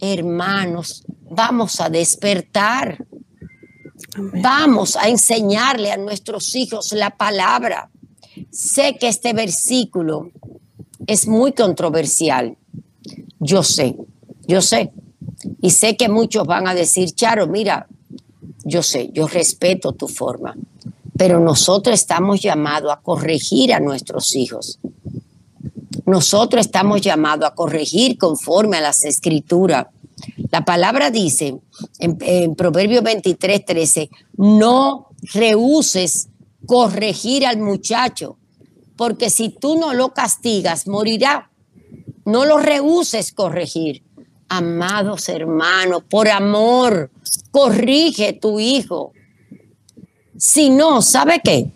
Hermanos, 0.00 1.04
vamos 1.30 1.82
a 1.82 1.90
despertar. 1.90 3.04
Vamos 4.42 4.96
a 4.96 5.08
enseñarle 5.08 5.92
a 5.92 5.98
nuestros 5.98 6.54
hijos 6.54 6.92
la 6.92 7.10
palabra. 7.10 7.90
Sé 8.50 8.96
que 8.98 9.08
este 9.08 9.34
versículo 9.34 10.30
es 11.06 11.26
muy 11.26 11.52
controversial. 11.52 12.56
Yo 13.38 13.62
sé, 13.62 13.96
yo 14.48 14.60
sé. 14.60 14.90
Y 15.60 15.70
sé 15.70 15.96
que 15.96 16.08
muchos 16.08 16.44
van 16.46 16.66
a 16.66 16.74
decir, 16.74 17.12
Charo, 17.12 17.46
mira, 17.46 17.86
yo 18.64 18.82
sé, 18.82 19.10
yo 19.12 19.28
respeto 19.28 19.92
tu 19.92 20.08
forma 20.08 20.56
pero 21.18 21.40
nosotros 21.40 22.00
estamos 22.00 22.40
llamados 22.40 22.92
a 22.92 23.00
corregir 23.00 23.74
a 23.74 23.80
nuestros 23.80 24.36
hijos. 24.36 24.78
Nosotros 26.06 26.64
estamos 26.64 27.00
llamados 27.00 27.50
a 27.50 27.54
corregir 27.54 28.16
conforme 28.16 28.76
a 28.76 28.80
las 28.80 29.04
escrituras. 29.04 29.88
La 30.52 30.64
palabra 30.64 31.10
dice 31.10 31.58
en, 31.98 32.16
en 32.20 32.54
Proverbio 32.54 33.02
23, 33.02 33.64
13, 33.64 34.10
no 34.36 35.08
rehuses 35.34 36.28
corregir 36.66 37.44
al 37.44 37.58
muchacho, 37.58 38.38
porque 38.96 39.28
si 39.28 39.48
tú 39.48 39.76
no 39.76 39.94
lo 39.94 40.14
castigas, 40.14 40.86
morirá. 40.86 41.50
No 42.24 42.44
lo 42.44 42.58
rehuses 42.58 43.32
corregir. 43.32 44.02
Amados 44.48 45.28
hermanos, 45.28 46.02
por 46.08 46.28
amor, 46.28 47.10
corrige 47.50 48.32
tu 48.32 48.60
hijo. 48.60 49.12
Si 50.36 50.70
no, 50.70 51.02
¿sabe 51.02 51.40
qué? 51.42 51.70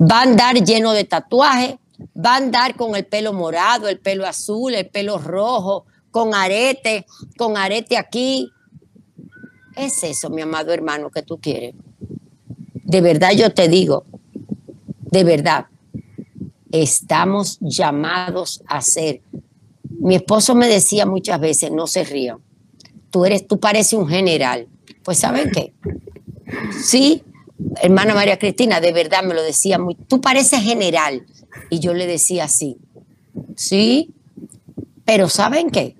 Va 0.00 0.20
a 0.20 0.22
andar 0.22 0.56
lleno 0.56 0.92
de 0.92 1.04
tatuajes, 1.04 1.76
va 2.14 2.34
a 2.34 2.36
andar 2.36 2.76
con 2.76 2.94
el 2.96 3.06
pelo 3.06 3.32
morado, 3.32 3.88
el 3.88 3.98
pelo 3.98 4.26
azul, 4.26 4.74
el 4.74 4.86
pelo 4.88 5.18
rojo, 5.18 5.86
con 6.10 6.34
arete, 6.34 7.06
con 7.36 7.56
arete 7.56 7.96
aquí. 7.96 8.50
Es 9.74 10.02
eso, 10.04 10.30
mi 10.30 10.42
amado 10.42 10.72
hermano, 10.72 11.10
que 11.10 11.22
tú 11.22 11.38
quieres. 11.38 11.74
De 12.84 13.00
verdad 13.00 13.32
yo 13.32 13.52
te 13.52 13.68
digo, 13.68 14.04
de 15.10 15.24
verdad, 15.24 15.66
estamos 16.70 17.58
llamados 17.60 18.62
a 18.66 18.82
ser. 18.82 19.20
Mi 20.00 20.16
esposo 20.16 20.54
me 20.54 20.68
decía 20.68 21.06
muchas 21.06 21.40
veces, 21.40 21.70
no 21.70 21.86
se 21.86 22.04
rían. 22.04 22.38
Tú 23.10 23.24
eres, 23.24 23.46
tú 23.46 23.60
pareces 23.60 23.94
un 23.94 24.08
general. 24.08 24.68
Pues 25.02 25.18
¿saben 25.18 25.50
qué? 25.50 25.72
Sí, 26.82 27.22
hermana 27.82 28.14
María 28.14 28.38
Cristina, 28.38 28.80
de 28.80 28.92
verdad 28.92 29.22
me 29.22 29.34
lo 29.34 29.42
decía 29.42 29.78
muy, 29.78 29.94
tú 29.94 30.20
pareces 30.20 30.60
general. 30.60 31.24
Y 31.70 31.78
yo 31.78 31.94
le 31.94 32.06
decía 32.06 32.44
así, 32.44 32.78
sí, 33.56 34.10
pero 35.04 35.28
¿saben 35.28 35.70
qué? 35.70 35.96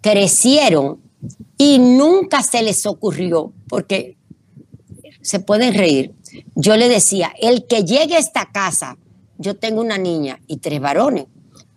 Crecieron 0.00 1.00
y 1.58 1.78
nunca 1.78 2.42
se 2.42 2.62
les 2.62 2.86
ocurrió, 2.86 3.52
porque 3.68 4.16
se 5.22 5.40
pueden 5.40 5.74
reír. 5.74 6.14
Yo 6.54 6.76
le 6.76 6.88
decía, 6.88 7.32
el 7.40 7.66
que 7.66 7.84
llegue 7.84 8.16
a 8.16 8.20
esta 8.20 8.50
casa, 8.52 8.96
yo 9.38 9.56
tengo 9.56 9.80
una 9.80 9.98
niña 9.98 10.40
y 10.46 10.58
tres 10.58 10.80
varones, 10.80 11.26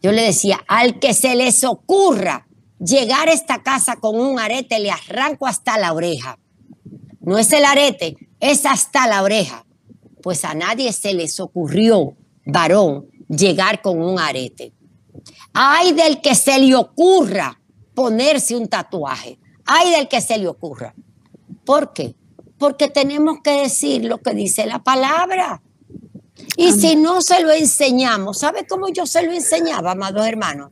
yo 0.01 0.11
le 0.11 0.23
decía, 0.23 0.59
al 0.67 0.99
que 0.99 1.13
se 1.13 1.35
les 1.35 1.63
ocurra 1.63 2.47
llegar 2.79 3.27
a 3.27 3.33
esta 3.33 3.61
casa 3.63 3.97
con 3.97 4.19
un 4.19 4.39
arete, 4.39 4.79
le 4.79 4.91
arranco 4.91 5.47
hasta 5.47 5.77
la 5.77 5.93
oreja. 5.93 6.39
No 7.19 7.37
es 7.37 7.51
el 7.51 7.65
arete, 7.65 8.15
es 8.39 8.65
hasta 8.65 9.07
la 9.07 9.23
oreja. 9.23 9.65
Pues 10.23 10.45
a 10.45 10.53
nadie 10.53 10.91
se 10.93 11.13
les 11.13 11.39
ocurrió, 11.39 12.15
varón, 12.45 13.07
llegar 13.27 13.81
con 13.81 14.01
un 14.01 14.19
arete. 14.19 14.73
Hay 15.53 15.93
del 15.93 16.21
que 16.21 16.35
se 16.35 16.57
le 16.59 16.75
ocurra 16.75 17.59
ponerse 17.93 18.55
un 18.55 18.67
tatuaje. 18.67 19.39
Hay 19.65 19.91
del 19.91 20.07
que 20.07 20.21
se 20.21 20.37
le 20.37 20.47
ocurra. 20.47 20.93
¿Por 21.65 21.93
qué? 21.93 22.15
Porque 22.57 22.87
tenemos 22.87 23.39
que 23.43 23.61
decir 23.61 24.05
lo 24.05 24.19
que 24.19 24.33
dice 24.33 24.65
la 24.65 24.83
palabra. 24.83 25.61
Y 26.57 26.71
si 26.73 26.95
no 26.95 27.21
se 27.21 27.41
lo 27.41 27.51
enseñamos, 27.51 28.39
¿sabe 28.39 28.65
cómo 28.67 28.89
yo 28.89 29.05
se 29.05 29.23
lo 29.23 29.31
enseñaba, 29.31 29.91
amados 29.91 30.25
hermanos? 30.25 30.71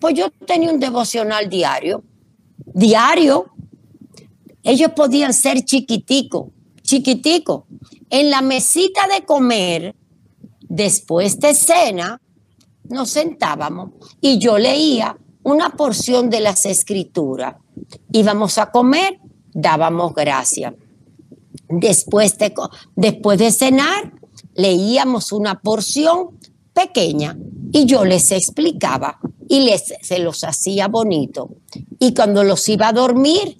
Pues 0.00 0.14
yo 0.14 0.30
tenía 0.46 0.70
un 0.70 0.78
devocional 0.78 1.48
diario, 1.48 2.04
diario. 2.56 3.46
Ellos 4.62 4.92
podían 4.94 5.32
ser 5.32 5.64
chiquiticos, 5.64 6.48
chiquitico. 6.82 7.66
En 8.10 8.30
la 8.30 8.42
mesita 8.42 9.06
de 9.08 9.24
comer, 9.24 9.96
después 10.60 11.40
de 11.40 11.54
cena, 11.54 12.20
nos 12.88 13.10
sentábamos 13.10 13.90
y 14.20 14.38
yo 14.38 14.58
leía 14.58 15.16
una 15.42 15.70
porción 15.70 16.30
de 16.30 16.40
las 16.40 16.66
escrituras. 16.66 17.56
Íbamos 18.12 18.58
a 18.58 18.70
comer, 18.70 19.18
dábamos 19.52 20.14
gracias. 20.14 20.74
Después 21.68 22.38
de, 22.38 22.54
después 22.96 23.38
de 23.38 23.50
cenar, 23.50 24.12
leíamos 24.58 25.30
una 25.32 25.60
porción 25.60 26.38
pequeña 26.74 27.38
y 27.72 27.86
yo 27.86 28.04
les 28.04 28.32
explicaba 28.32 29.18
y 29.48 29.60
les, 29.60 29.94
se 30.02 30.18
los 30.18 30.44
hacía 30.44 30.88
bonito. 30.88 31.48
Y 31.98 32.12
cuando 32.12 32.42
los 32.42 32.68
iba 32.68 32.88
a 32.88 32.92
dormir, 32.92 33.56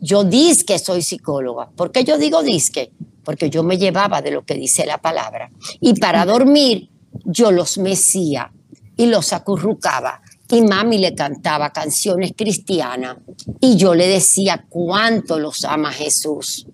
yo 0.00 0.24
disque 0.24 0.78
soy 0.78 1.02
psicóloga. 1.02 1.70
¿Por 1.76 1.92
qué 1.92 2.04
yo 2.04 2.18
digo 2.18 2.42
disque? 2.42 2.90
Porque 3.22 3.50
yo 3.50 3.62
me 3.62 3.76
llevaba 3.76 4.22
de 4.22 4.30
lo 4.30 4.44
que 4.44 4.54
dice 4.54 4.86
la 4.86 4.98
palabra. 4.98 5.50
Y 5.80 5.94
para 5.94 6.24
dormir, 6.24 6.90
yo 7.26 7.52
los 7.52 7.78
mecía 7.78 8.50
y 8.96 9.06
los 9.06 9.32
acurrucaba. 9.32 10.22
Y 10.50 10.62
mami 10.62 10.98
le 10.98 11.14
cantaba 11.14 11.70
canciones 11.70 12.32
cristianas. 12.36 13.18
Y 13.60 13.76
yo 13.76 13.94
le 13.94 14.08
decía 14.08 14.64
cuánto 14.70 15.38
los 15.38 15.64
ama 15.64 15.92
Jesús. 15.92 16.66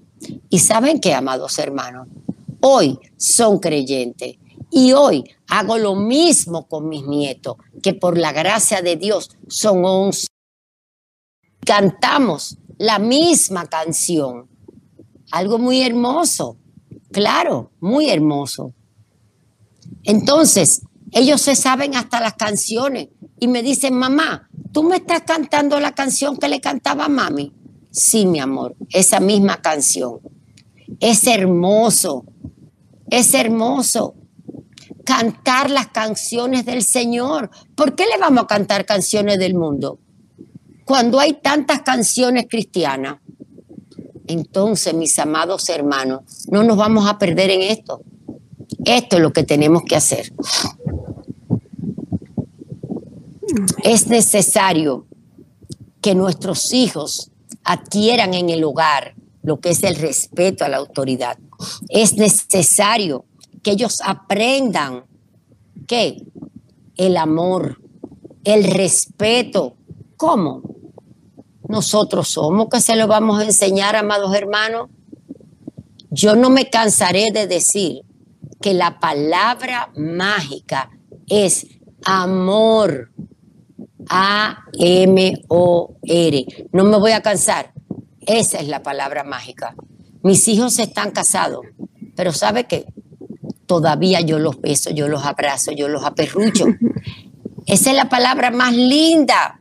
Y 0.48 0.58
saben 0.60 1.00
qué, 1.00 1.14
amados 1.14 1.58
hermanos, 1.58 2.06
hoy 2.60 2.98
son 3.16 3.58
creyentes. 3.58 4.36
Y 4.70 4.92
hoy 4.92 5.24
hago 5.48 5.78
lo 5.78 5.96
mismo 5.96 6.68
con 6.68 6.88
mis 6.88 7.04
nietos, 7.06 7.56
que 7.82 7.94
por 7.94 8.16
la 8.16 8.32
gracia 8.32 8.82
de 8.82 8.96
Dios 8.96 9.30
son 9.48 9.84
once. 9.84 10.28
Cantamos 11.64 12.56
la 12.78 12.98
misma 12.98 13.66
canción. 13.66 14.48
Algo 15.32 15.58
muy 15.58 15.82
hermoso, 15.82 16.56
claro, 17.12 17.72
muy 17.80 18.10
hermoso. 18.10 18.74
Entonces, 20.04 20.82
ellos 21.12 21.42
se 21.42 21.56
saben 21.56 21.96
hasta 21.96 22.20
las 22.20 22.34
canciones 22.34 23.08
y 23.38 23.48
me 23.48 23.62
dicen, 23.62 23.94
mamá, 23.94 24.48
¿tú 24.72 24.82
me 24.82 24.96
estás 24.96 25.22
cantando 25.22 25.80
la 25.80 25.92
canción 25.92 26.36
que 26.36 26.48
le 26.48 26.60
cantaba 26.60 27.06
a 27.06 27.08
mami? 27.08 27.52
Sí, 27.90 28.26
mi 28.26 28.38
amor, 28.38 28.76
esa 28.90 29.18
misma 29.18 29.60
canción. 29.60 30.20
Es 31.00 31.26
hermoso, 31.26 32.24
es 33.10 33.34
hermoso 33.34 34.14
cantar 35.04 35.70
las 35.70 35.88
canciones 35.88 36.64
del 36.64 36.82
Señor. 36.82 37.50
¿Por 37.74 37.94
qué 37.94 38.04
le 38.06 38.18
vamos 38.18 38.44
a 38.44 38.46
cantar 38.46 38.86
canciones 38.86 39.38
del 39.38 39.54
mundo? 39.54 39.98
Cuando 40.84 41.20
hay 41.20 41.34
tantas 41.34 41.82
canciones 41.82 42.46
cristianas. 42.48 43.18
Entonces, 44.26 44.94
mis 44.94 45.18
amados 45.18 45.68
hermanos, 45.68 46.46
no 46.50 46.62
nos 46.62 46.76
vamos 46.76 47.08
a 47.08 47.18
perder 47.18 47.50
en 47.50 47.62
esto. 47.62 48.02
Esto 48.84 49.16
es 49.16 49.22
lo 49.22 49.32
que 49.32 49.42
tenemos 49.42 49.82
que 49.82 49.96
hacer. 49.96 50.32
Es 53.82 54.06
necesario 54.06 55.06
que 56.00 56.14
nuestros 56.14 56.72
hijos 56.72 57.32
adquieran 57.64 58.34
en 58.34 58.50
el 58.50 58.62
hogar 58.62 59.14
lo 59.42 59.60
que 59.60 59.70
es 59.70 59.82
el 59.82 59.96
respeto 59.96 60.64
a 60.64 60.68
la 60.68 60.76
autoridad. 60.76 61.38
Es 61.88 62.14
necesario 62.14 63.26
que 63.62 63.72
ellos 63.72 64.00
aprendan 64.04 65.04
que 65.86 66.22
el 66.96 67.16
amor, 67.16 67.80
el 68.44 68.64
respeto, 68.64 69.76
¿cómo? 70.16 70.62
Nosotros 71.68 72.28
somos 72.28 72.68
que 72.68 72.80
se 72.80 72.96
lo 72.96 73.06
vamos 73.06 73.40
a 73.40 73.44
enseñar, 73.44 73.96
amados 73.96 74.34
hermanos. 74.34 74.88
Yo 76.10 76.34
no 76.34 76.50
me 76.50 76.68
cansaré 76.68 77.30
de 77.32 77.46
decir 77.46 78.02
que 78.60 78.74
la 78.74 78.98
palabra 78.98 79.92
mágica 79.96 80.90
es 81.26 81.66
amor. 82.04 83.12
A-M-O-R. 84.08 85.46
No 86.72 86.84
me 86.84 86.98
voy 86.98 87.12
a 87.12 87.22
cansar. 87.22 87.72
Esa 88.20 88.58
es 88.58 88.66
la 88.66 88.82
palabra 88.82 89.22
mágica. 89.22 89.76
Mis 90.22 90.46
hijos 90.48 90.78
están 90.78 91.12
casados, 91.12 91.64
pero 92.14 92.32
¿sabe 92.32 92.64
qué? 92.64 92.84
Todavía 93.64 94.20
yo 94.20 94.38
los 94.38 94.60
beso, 94.60 94.90
yo 94.90 95.08
los 95.08 95.24
abrazo, 95.24 95.72
yo 95.72 95.88
los 95.88 96.04
aperrucho. 96.04 96.66
Esa 97.66 97.90
es 97.90 97.96
la 97.96 98.08
palabra 98.08 98.50
más 98.50 98.76
linda. 98.76 99.60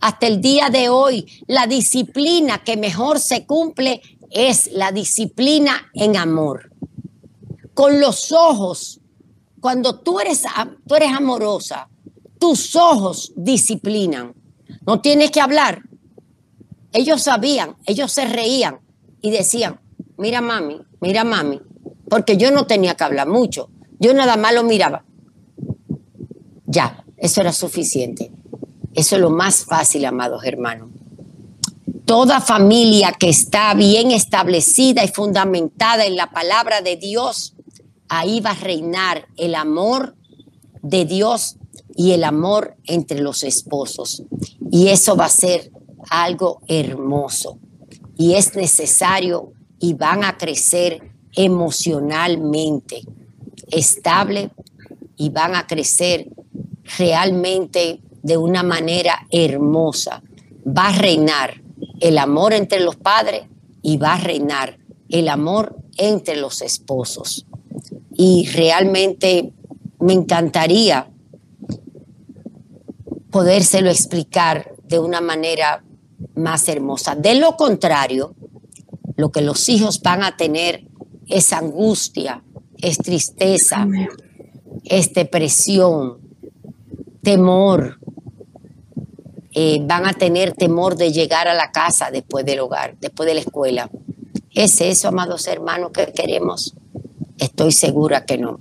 Hasta 0.00 0.26
el 0.28 0.40
día 0.40 0.68
de 0.68 0.88
hoy, 0.88 1.26
la 1.48 1.66
disciplina 1.66 2.62
que 2.62 2.76
mejor 2.76 3.18
se 3.18 3.44
cumple 3.44 4.00
es 4.30 4.70
la 4.72 4.92
disciplina 4.92 5.90
en 5.94 6.16
amor. 6.16 6.70
Con 7.74 8.00
los 8.00 8.30
ojos, 8.30 9.00
cuando 9.60 9.98
tú 10.00 10.20
eres, 10.20 10.44
tú 10.86 10.94
eres 10.94 11.10
amorosa, 11.10 11.88
tus 12.38 12.76
ojos 12.76 13.32
disciplinan. 13.34 14.34
No 14.86 15.00
tienes 15.00 15.32
que 15.32 15.40
hablar. 15.40 15.82
Ellos 16.92 17.22
sabían, 17.22 17.76
ellos 17.86 18.12
se 18.12 18.26
reían 18.26 18.80
y 19.22 19.30
decían, 19.30 19.80
mira 20.18 20.40
mami, 20.40 20.82
mira 21.00 21.24
mami, 21.24 21.60
porque 22.10 22.36
yo 22.36 22.50
no 22.50 22.66
tenía 22.66 22.94
que 22.94 23.04
hablar 23.04 23.28
mucho. 23.28 23.70
Yo 23.98 24.12
nada 24.12 24.36
más 24.36 24.52
lo 24.52 24.64
miraba. 24.64 25.04
Ya, 26.66 27.04
eso 27.16 27.40
era 27.40 27.52
suficiente. 27.52 28.32
Eso 28.94 29.16
es 29.16 29.22
lo 29.22 29.30
más 29.30 29.64
fácil, 29.64 30.04
amados 30.04 30.44
hermanos. 30.44 30.90
Toda 32.04 32.40
familia 32.40 33.12
que 33.12 33.28
está 33.28 33.72
bien 33.74 34.10
establecida 34.10 35.04
y 35.04 35.08
fundamentada 35.08 36.04
en 36.04 36.16
la 36.16 36.30
palabra 36.30 36.82
de 36.82 36.96
Dios, 36.96 37.54
ahí 38.08 38.40
va 38.40 38.50
a 38.50 38.54
reinar 38.54 39.28
el 39.36 39.54
amor 39.54 40.16
de 40.82 41.04
Dios 41.04 41.56
y 41.94 42.12
el 42.12 42.24
amor 42.24 42.76
entre 42.84 43.20
los 43.20 43.44
esposos. 43.44 44.24
Y 44.70 44.88
eso 44.88 45.16
va 45.16 45.26
a 45.26 45.30
ser 45.30 45.70
algo 46.10 46.60
hermoso. 46.66 47.58
Y 48.16 48.34
es 48.34 48.54
necesario 48.54 49.52
y 49.78 49.94
van 49.94 50.24
a 50.24 50.36
crecer 50.36 51.12
emocionalmente 51.34 53.02
estable 53.70 54.50
y 55.16 55.30
van 55.30 55.54
a 55.54 55.66
crecer 55.66 56.28
realmente 56.98 58.00
de 58.22 58.36
una 58.36 58.62
manera 58.62 59.26
hermosa. 59.30 60.22
Va 60.66 60.88
a 60.88 60.98
reinar 60.98 61.62
el 62.00 62.18
amor 62.18 62.52
entre 62.52 62.80
los 62.80 62.96
padres 62.96 63.42
y 63.82 63.96
va 63.96 64.14
a 64.14 64.20
reinar 64.20 64.78
el 65.08 65.28
amor 65.28 65.76
entre 65.96 66.36
los 66.36 66.62
esposos. 66.62 67.46
Y 68.14 68.48
realmente 68.54 69.52
me 70.00 70.12
encantaría 70.12 71.08
podérselo 73.30 73.90
explicar 73.90 74.74
de 74.84 74.98
una 74.98 75.20
manera 75.20 75.82
más 76.34 76.68
hermosa. 76.68 77.14
De 77.14 77.34
lo 77.34 77.56
contrario, 77.56 78.34
lo 79.16 79.30
que 79.30 79.42
los 79.42 79.68
hijos 79.68 80.00
van 80.02 80.22
a 80.22 80.36
tener 80.36 80.84
es 81.26 81.52
angustia, 81.52 82.42
es 82.78 82.98
tristeza, 82.98 83.86
es 84.84 85.12
depresión, 85.12 86.18
temor. 87.22 87.98
Eh, 89.54 89.80
van 89.84 90.06
a 90.06 90.14
tener 90.14 90.52
temor 90.52 90.96
de 90.96 91.12
llegar 91.12 91.46
a 91.46 91.54
la 91.54 91.70
casa 91.72 92.10
después 92.10 92.44
del 92.46 92.60
hogar, 92.60 92.96
después 93.00 93.26
de 93.26 93.34
la 93.34 93.40
escuela. 93.40 93.90
¿Es 94.50 94.80
eso, 94.80 95.08
amados 95.08 95.46
hermanos, 95.46 95.92
que 95.92 96.12
queremos? 96.12 96.74
Estoy 97.38 97.72
segura 97.72 98.24
que 98.24 98.38
no. 98.38 98.60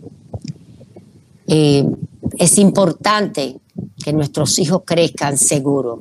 Eh, 1.48 1.86
es 2.38 2.58
importante 2.58 3.60
que 4.04 4.14
nuestros 4.14 4.58
hijos 4.60 4.84
crezcan 4.86 5.38
seguros. 5.38 6.00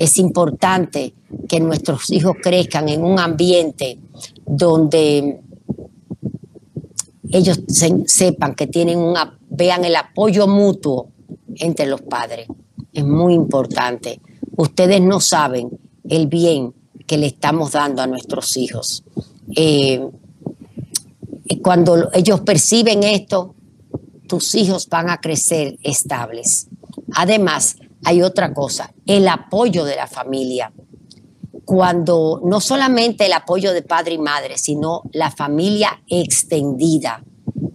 Es 0.00 0.16
importante 0.16 1.12
que 1.46 1.60
nuestros 1.60 2.10
hijos 2.10 2.36
crezcan 2.42 2.88
en 2.88 3.04
un 3.04 3.18
ambiente 3.18 3.98
donde 4.46 5.42
ellos 7.30 7.60
sepan 8.06 8.54
que 8.54 8.66
tienen 8.66 8.98
una, 8.98 9.38
vean 9.50 9.84
el 9.84 9.94
apoyo 9.94 10.46
mutuo 10.46 11.10
entre 11.54 11.84
los 11.84 12.00
padres. 12.00 12.48
Es 12.94 13.04
muy 13.04 13.34
importante. 13.34 14.22
Ustedes 14.56 15.02
no 15.02 15.20
saben 15.20 15.68
el 16.08 16.28
bien 16.28 16.72
que 17.06 17.18
le 17.18 17.26
estamos 17.26 17.72
dando 17.72 18.00
a 18.00 18.06
nuestros 18.06 18.56
hijos. 18.56 19.04
Eh, 19.54 20.00
cuando 21.62 22.08
ellos 22.14 22.40
perciben 22.40 23.02
esto, 23.02 23.54
tus 24.26 24.54
hijos 24.54 24.88
van 24.88 25.10
a 25.10 25.20
crecer 25.20 25.78
estables. 25.82 26.68
Además, 27.12 27.76
hay 28.04 28.22
otra 28.22 28.54
cosa, 28.54 28.92
el 29.06 29.28
apoyo 29.28 29.84
de 29.84 29.96
la 29.96 30.06
familia. 30.06 30.72
Cuando 31.64 32.40
no 32.44 32.60
solamente 32.60 33.26
el 33.26 33.32
apoyo 33.32 33.72
de 33.72 33.82
padre 33.82 34.14
y 34.14 34.18
madre, 34.18 34.58
sino 34.58 35.02
la 35.12 35.30
familia 35.30 36.02
extendida. 36.08 37.22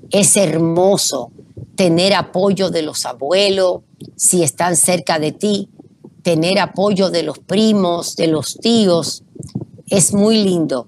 Es 0.10 0.36
hermoso 0.36 1.32
tener 1.76 2.14
apoyo 2.14 2.70
de 2.70 2.82
los 2.82 3.06
abuelos, 3.06 3.82
si 4.16 4.44
están 4.44 4.76
cerca 4.76 5.20
de 5.20 5.32
ti, 5.32 5.70
tener 6.24 6.60
apoyo 6.60 7.10
de 7.10 7.24
los 7.24 7.40
primos, 7.40 8.16
de 8.16 8.28
los 8.28 8.58
tíos. 8.58 9.24
Es 9.88 10.14
muy 10.14 10.44
lindo. 10.44 10.88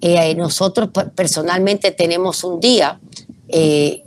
Eh, 0.00 0.34
nosotros 0.34 0.90
personalmente 1.14 1.90
tenemos 1.90 2.44
un 2.44 2.60
día 2.60 3.00
eh, 3.48 4.04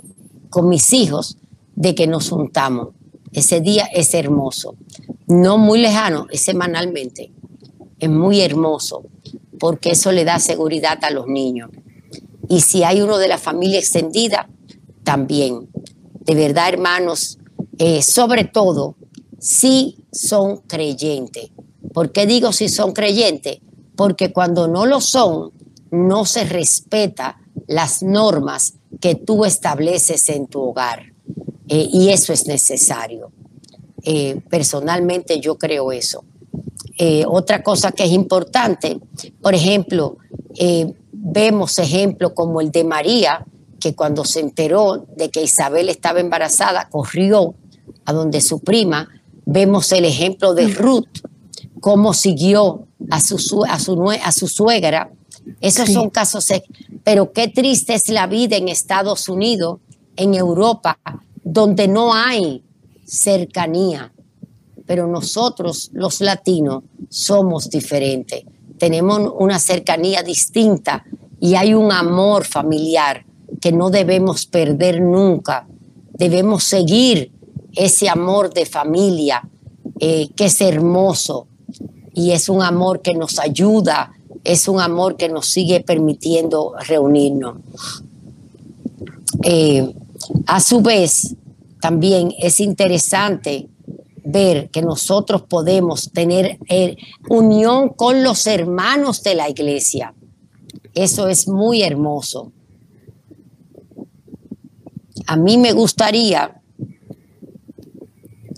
con 0.50 0.70
mis 0.70 0.94
hijos 0.94 1.38
de 1.76 1.94
que 1.94 2.08
nos 2.08 2.30
juntamos 2.30 2.95
ese 3.36 3.62
día 3.62 3.86
es 3.94 4.14
hermoso. 4.14 4.76
No 5.28 5.58
muy 5.58 5.80
lejano, 5.80 6.28
es 6.32 6.42
semanalmente. 6.42 7.32
Es 8.00 8.10
muy 8.10 8.42
hermoso 8.42 9.04
porque 9.60 9.92
eso 9.92 10.12
le 10.12 10.26
da 10.26 10.40
seguridad 10.40 11.04
a 11.04 11.12
los 11.12 11.28
niños. 11.28 11.70
Y 12.50 12.62
si 12.62 12.84
hay 12.84 13.02
uno 13.02 13.18
de 13.18 13.28
la 13.28 13.38
familia 13.38 13.80
extendida, 13.80 14.48
también. 15.04 15.70
De 16.26 16.36
verdad, 16.36 16.70
hermanos, 16.70 17.40
eh, 17.78 18.02
sobre 18.02 18.44
todo, 18.44 18.96
si 19.40 19.98
son 20.12 20.58
creyentes. 20.68 21.52
¿Por 21.94 22.12
qué 22.12 22.26
digo 22.26 22.52
si 22.52 22.68
son 22.68 22.92
creyentes? 22.92 23.60
Porque 23.96 24.34
cuando 24.34 24.68
no 24.68 24.86
lo 24.86 25.00
son, 25.00 25.52
no 25.92 26.26
se 26.26 26.44
respeta 26.44 27.40
las 27.68 28.04
normas 28.04 28.74
que 29.00 29.16
tú 29.16 29.46
estableces 29.46 30.28
en 30.30 30.48
tu 30.48 30.62
hogar. 30.62 31.15
Eh, 31.68 31.90
y 31.92 32.10
eso 32.10 32.34
es 32.34 32.48
necesario. 32.48 33.32
Eh, 34.04 34.42
personalmente 34.50 35.40
yo 35.40 35.58
creo 35.58 35.92
eso. 35.92 36.24
Eh, 36.98 37.26
otra 37.28 37.64
cosa 37.64 37.92
que 37.92 38.04
es 38.04 38.12
importante, 38.12 39.00
por 39.42 39.54
ejemplo, 39.54 40.18
vemos 41.12 41.80
ejemplos 41.80 42.32
como 42.34 42.62
el 42.62 42.72
de 42.72 42.84
María, 42.86 43.46
que 43.80 43.94
cuando 43.94 44.24
se 44.24 44.40
enteró 44.40 45.06
de 45.18 45.30
que 45.30 45.44
Isabel 45.44 45.90
estaba 45.90 46.22
embarazada, 46.22 46.88
corrió 46.90 47.56
a 48.06 48.14
donde 48.14 48.40
su 48.40 48.60
prima. 48.60 49.10
Vemos 49.46 49.92
el 49.92 50.06
ejemplo 50.06 50.54
de 50.54 50.70
Ruth, 50.70 51.20
cómo 51.82 52.14
siguió 52.14 52.88
a 53.12 53.20
su, 53.20 53.36
a 53.68 53.80
su, 53.80 54.12
a 54.12 54.32
su 54.32 54.48
suegra. 54.48 55.12
Esos 55.60 55.90
son 55.90 56.10
casos, 56.10 56.48
pero 57.04 57.34
qué 57.34 57.50
triste 57.50 57.94
es 57.94 58.08
la 58.10 58.28
vida 58.28 58.56
en 58.56 58.70
Estados 58.70 59.28
Unidos, 59.28 59.80
en 60.16 60.34
Europa, 60.34 60.98
donde 61.46 61.88
no 61.88 62.14
hay 62.14 62.64
cercanía. 63.06 64.12
pero 64.88 65.08
nosotros 65.08 65.90
los 65.94 66.22
latinos 66.22 66.84
somos 67.10 67.72
diferentes. 67.72 68.44
Tenemos 68.78 69.34
una 69.40 69.58
cercanía 69.58 70.22
distinta 70.22 71.04
y 71.40 71.56
hay 71.56 71.74
un 71.74 71.92
amor 71.92 72.46
familiar 72.46 73.26
que 73.60 73.72
no 73.72 73.90
debemos 73.90 74.46
perder 74.46 75.02
nunca. 75.02 75.68
Debemos 76.14 76.66
seguir 76.66 77.32
ese 77.74 78.10
amor 78.10 78.54
de 78.54 78.68
familia 78.68 79.42
eh, 80.00 80.30
que 80.36 80.46
es 80.46 80.62
hermoso 80.62 81.48
y 82.14 82.32
es 82.32 82.48
un 82.48 82.62
amor 82.62 83.02
que 83.02 83.16
nos 83.16 83.40
ayuda, 83.40 84.14
es 84.44 84.68
un 84.68 84.80
amor 84.82 85.18
que 85.18 85.30
nos 85.30 85.48
sigue 85.48 85.82
permitiendo 85.82 86.76
reunirnos. 86.88 87.58
Eh, 89.42 89.96
a 90.46 90.60
su 90.60 90.82
vez, 90.82 91.36
también 91.82 92.34
es 92.40 92.60
interesante 92.60 93.70
ver 94.24 94.70
que 94.70 94.82
nosotros 94.82 95.44
podemos 95.44 96.12
tener 96.12 96.58
eh, 96.68 96.98
unión 97.30 97.90
con 97.90 98.24
los 98.24 98.48
hermanos 98.48 99.22
de 99.24 99.36
la 99.36 99.50
iglesia. 99.50 100.14
Eso 100.94 101.28
es 101.28 101.48
muy 101.48 101.84
hermoso. 101.84 102.52
A 105.28 105.38
mí 105.38 105.58
me 105.58 105.74
gustaría 105.74 106.62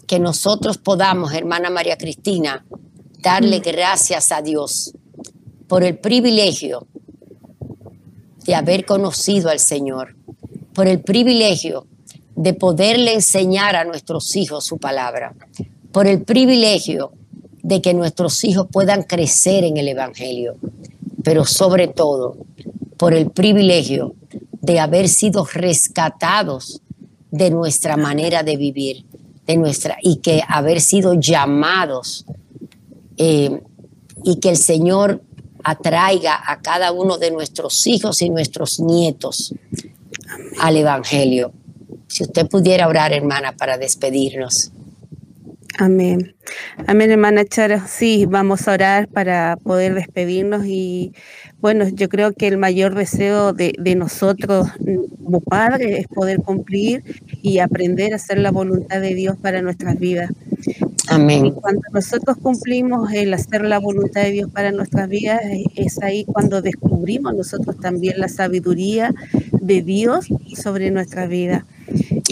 que 0.05 0.19
nosotros 0.19 0.77
podamos, 0.77 1.33
hermana 1.33 1.69
María 1.69 1.97
Cristina, 1.97 2.65
darle 3.19 3.59
gracias 3.59 4.31
a 4.31 4.41
Dios 4.41 4.93
por 5.67 5.83
el 5.83 5.97
privilegio 5.97 6.87
de 8.45 8.55
haber 8.55 8.85
conocido 8.85 9.49
al 9.49 9.59
Señor, 9.59 10.16
por 10.77 10.87
el 10.87 10.99
privilegio 10.99 11.87
de 12.35 12.53
poderle 12.53 13.15
enseñar 13.15 13.75
a 13.75 13.83
nuestros 13.83 14.35
hijos 14.35 14.63
su 14.63 14.77
palabra, 14.77 15.33
por 15.91 16.05
el 16.05 16.21
privilegio 16.21 17.13
de 17.63 17.81
que 17.81 17.95
nuestros 17.95 18.43
hijos 18.43 18.67
puedan 18.71 19.01
crecer 19.01 19.63
en 19.63 19.77
el 19.77 19.87
Evangelio, 19.87 20.55
pero 21.23 21.45
sobre 21.45 21.87
todo 21.87 22.37
por 22.95 23.15
el 23.15 23.31
privilegio 23.31 24.13
de 24.61 24.79
haber 24.79 25.09
sido 25.09 25.47
rescatados 25.51 26.79
de 27.31 27.49
nuestra 27.49 27.97
manera 27.97 28.43
de 28.43 28.55
vivir, 28.55 29.03
de 29.47 29.57
nuestra 29.57 29.97
y 30.03 30.17
que 30.17 30.43
haber 30.47 30.79
sido 30.79 31.15
llamados 31.15 32.23
eh, 33.17 33.63
y 34.23 34.35
que 34.35 34.49
el 34.49 34.57
Señor 34.57 35.23
atraiga 35.63 36.39
a 36.45 36.61
cada 36.61 36.91
uno 36.91 37.17
de 37.17 37.31
nuestros 37.31 37.87
hijos 37.87 38.21
y 38.21 38.29
nuestros 38.29 38.79
nietos 38.79 39.55
al 40.59 40.77
Evangelio. 40.77 41.51
Si 42.07 42.23
usted 42.23 42.47
pudiera 42.47 42.87
orar, 42.87 43.13
hermana, 43.13 43.53
para 43.55 43.77
despedirnos. 43.77 44.71
Amén. 45.79 46.35
Amén, 46.87 47.11
hermana 47.11 47.45
Chara. 47.45 47.87
Sí, 47.87 48.25
vamos 48.25 48.67
a 48.67 48.73
orar 48.73 49.07
para 49.09 49.57
poder 49.63 49.93
despedirnos 49.93 50.65
y 50.65 51.13
bueno, 51.59 51.87
yo 51.89 52.09
creo 52.09 52.33
que 52.33 52.47
el 52.47 52.57
mayor 52.57 52.95
deseo 52.95 53.53
de, 53.53 53.73
nosotros 53.95 54.67
como 55.23 55.41
padres 55.41 55.99
es 55.99 56.07
poder 56.07 56.39
cumplir 56.39 57.03
y 57.41 57.59
aprender 57.59 58.13
a 58.13 58.15
hacer 58.15 58.39
la 58.39 58.51
voluntad 58.51 59.01
de 59.01 59.13
Dios 59.13 59.37
para 59.37 59.61
nuestras 59.61 59.99
vidas. 59.99 60.31
Amén. 61.09 61.51
cuando 61.51 61.81
nosotros 61.93 62.37
cumplimos 62.37 63.13
el 63.13 63.33
hacer 63.33 63.63
la 63.63 63.79
voluntad 63.79 64.23
de 64.23 64.31
Dios 64.31 64.51
para 64.51 64.71
nuestras 64.71 65.07
vidas, 65.07 65.41
es 65.75 66.01
ahí 66.01 66.25
cuando 66.25 66.61
descubrimos 66.61 67.33
nosotros 67.33 67.77
también 67.79 68.19
la 68.19 68.27
sabiduría 68.27 69.13
de 69.67 69.81
Dios 69.81 70.27
sobre 70.55 70.89
nuestra 70.91 71.27
vida. 71.27 71.65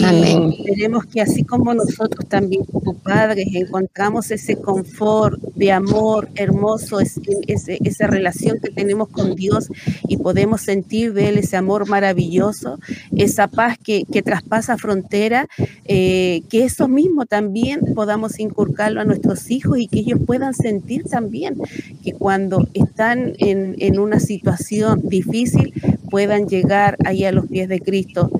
Amén. 0.04 0.52
Esperemos 0.52 1.06
que 1.06 1.22
así 1.22 1.42
como 1.42 1.72
nosotros 1.72 2.28
también 2.28 2.64
como 2.64 2.94
padres 2.94 3.46
encontramos 3.54 4.30
ese 4.30 4.56
confort 4.56 5.40
de 5.54 5.72
amor 5.72 6.28
hermoso, 6.34 6.98
esa 7.00 8.06
relación 8.06 8.58
que 8.62 8.70
tenemos 8.70 9.08
con 9.08 9.34
Dios 9.34 9.68
y 10.06 10.18
podemos 10.18 10.60
sentir 10.60 11.14
de 11.14 11.28
Él 11.28 11.38
ese 11.38 11.56
amor 11.56 11.88
maravilloso, 11.88 12.78
esa 13.16 13.48
paz 13.48 13.78
que, 13.82 14.04
traspasa 14.22 14.76
frontera, 14.76 15.46
eh, 15.84 16.42
que 16.50 16.64
eso 16.64 16.88
mismo 16.88 17.26
también 17.26 17.80
podamos 17.94 18.38
inculcarlo 18.38 19.00
a 19.00 19.04
nuestros 19.04 19.50
hijos 19.50 19.78
y 19.78 19.88
que 19.88 20.00
ellos 20.00 20.20
puedan 20.26 20.52
sentir 20.52 21.04
también 21.04 21.56
que 22.02 22.12
cuando 22.12 22.66
están 22.74 23.34
en, 23.38 23.76
en 23.78 23.98
una 23.98 24.20
situación 24.20 25.00
difícil 25.08 25.72
puedan 26.10 26.46
llegar 26.46 26.96
ahí 27.04 27.24
a 27.24 27.32
los 27.32 27.46
pies 27.46 27.68
de 27.68 27.80
Cristo. 27.80 28.30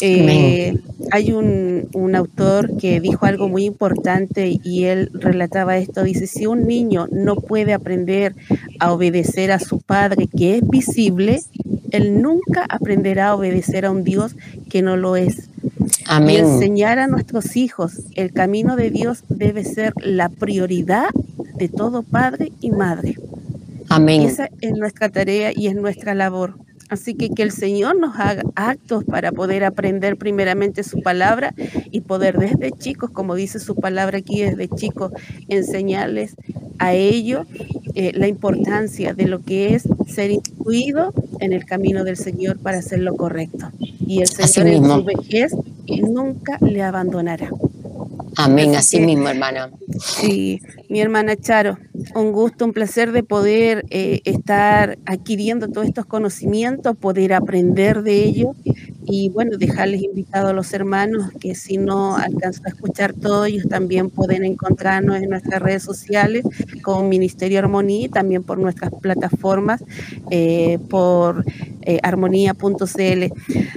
Eh, 0.00 0.78
hay 1.10 1.32
un, 1.32 1.88
un, 1.94 2.14
autor 2.14 2.76
que 2.76 3.00
dijo 3.00 3.26
algo 3.26 3.48
muy 3.48 3.64
importante 3.64 4.60
y 4.62 4.84
él 4.84 5.10
relataba 5.14 5.78
esto. 5.78 6.02
Dice, 6.02 6.26
si 6.26 6.46
un 6.46 6.66
niño 6.66 7.08
no 7.10 7.36
puede 7.36 7.72
aprender 7.72 8.34
a 8.78 8.92
obedecer 8.92 9.50
a 9.50 9.58
su 9.58 9.80
padre 9.80 10.28
que 10.28 10.58
es 10.58 10.68
visible, 10.68 11.40
él 11.90 12.20
nunca 12.20 12.66
aprenderá 12.68 13.28
a 13.28 13.34
obedecer 13.34 13.86
a 13.86 13.90
un 13.90 14.04
Dios 14.04 14.36
que 14.68 14.82
no 14.82 14.96
lo 14.96 15.16
es. 15.16 15.48
Amén. 16.06 16.36
Y 16.36 16.38
enseñar 16.38 16.98
a 16.98 17.06
nuestros 17.06 17.56
hijos 17.56 18.00
el 18.14 18.32
camino 18.32 18.76
de 18.76 18.90
Dios 18.90 19.24
debe 19.28 19.64
ser 19.64 19.94
la 20.02 20.28
prioridad 20.28 21.08
de 21.56 21.68
todo 21.68 22.02
padre 22.02 22.52
y 22.60 22.70
madre. 22.70 23.16
Amén. 23.88 24.22
Esa 24.22 24.50
es 24.60 24.72
nuestra 24.76 25.08
tarea 25.08 25.52
y 25.54 25.68
es 25.68 25.74
nuestra 25.74 26.14
labor. 26.14 26.54
Así 26.88 27.14
que 27.14 27.30
que 27.30 27.42
el 27.42 27.52
Señor 27.52 27.98
nos 27.98 28.18
haga 28.18 28.42
actos 28.54 29.04
para 29.04 29.32
poder 29.32 29.64
aprender 29.64 30.16
primeramente 30.16 30.82
su 30.82 31.02
palabra 31.02 31.54
y 31.90 32.00
poder 32.00 32.38
desde 32.38 32.72
chicos, 32.72 33.10
como 33.10 33.34
dice 33.34 33.58
su 33.58 33.76
palabra 33.76 34.18
aquí, 34.18 34.42
desde 34.42 34.68
chicos, 34.68 35.12
enseñarles 35.48 36.34
a 36.78 36.94
ellos 36.94 37.46
eh, 37.94 38.12
la 38.14 38.28
importancia 38.28 39.12
de 39.12 39.26
lo 39.26 39.42
que 39.42 39.74
es 39.74 39.88
ser 40.06 40.30
instruido 40.30 41.12
en 41.40 41.52
el 41.52 41.64
camino 41.64 42.04
del 42.04 42.16
Señor 42.16 42.58
para 42.58 42.78
hacer 42.78 43.00
lo 43.00 43.16
correcto. 43.16 43.70
Y 43.80 44.20
el 44.20 44.28
Señor 44.28 44.68
en 44.68 44.84
su 44.84 45.04
vejez 45.04 45.54
nunca 45.86 46.58
le 46.60 46.82
abandonará. 46.82 47.50
Amén, 48.40 48.76
así, 48.76 49.00
mismo, 49.00 49.28
hermana. 49.28 49.68
Sí, 49.98 50.62
mi 50.88 51.00
hermana 51.00 51.34
Charo, 51.34 51.76
un 52.14 52.30
gusto, 52.30 52.64
un 52.64 52.72
placer 52.72 53.10
de 53.10 53.24
poder 53.24 53.84
eh, 53.90 54.20
estar 54.24 54.96
adquiriendo 55.06 55.66
todos 55.66 55.88
estos 55.88 56.06
conocimientos, 56.06 56.96
poder 56.96 57.32
aprender 57.32 58.02
de 58.02 58.22
ellos 58.22 58.56
y 59.04 59.28
bueno, 59.30 59.56
dejarles 59.58 60.02
invitados 60.02 60.50
a 60.50 60.52
los 60.52 60.72
hermanos 60.72 61.32
que 61.40 61.56
si 61.56 61.78
no 61.78 62.16
alcanzan 62.16 62.66
a 62.66 62.68
escuchar 62.68 63.12
todo, 63.12 63.44
ellos 63.44 63.66
también 63.68 64.08
pueden 64.08 64.44
encontrarnos 64.44 65.16
en 65.16 65.30
nuestras 65.30 65.60
redes 65.60 65.82
sociales 65.82 66.44
con 66.82 67.08
Ministerio 67.08 67.58
Armonía 67.58 68.06
y 68.06 68.08
también 68.08 68.44
por 68.44 68.58
nuestras 68.58 68.92
plataformas, 69.00 69.82
eh, 70.30 70.78
por 70.88 71.44
eh, 71.88 72.00
armonía.cl. 72.02 73.32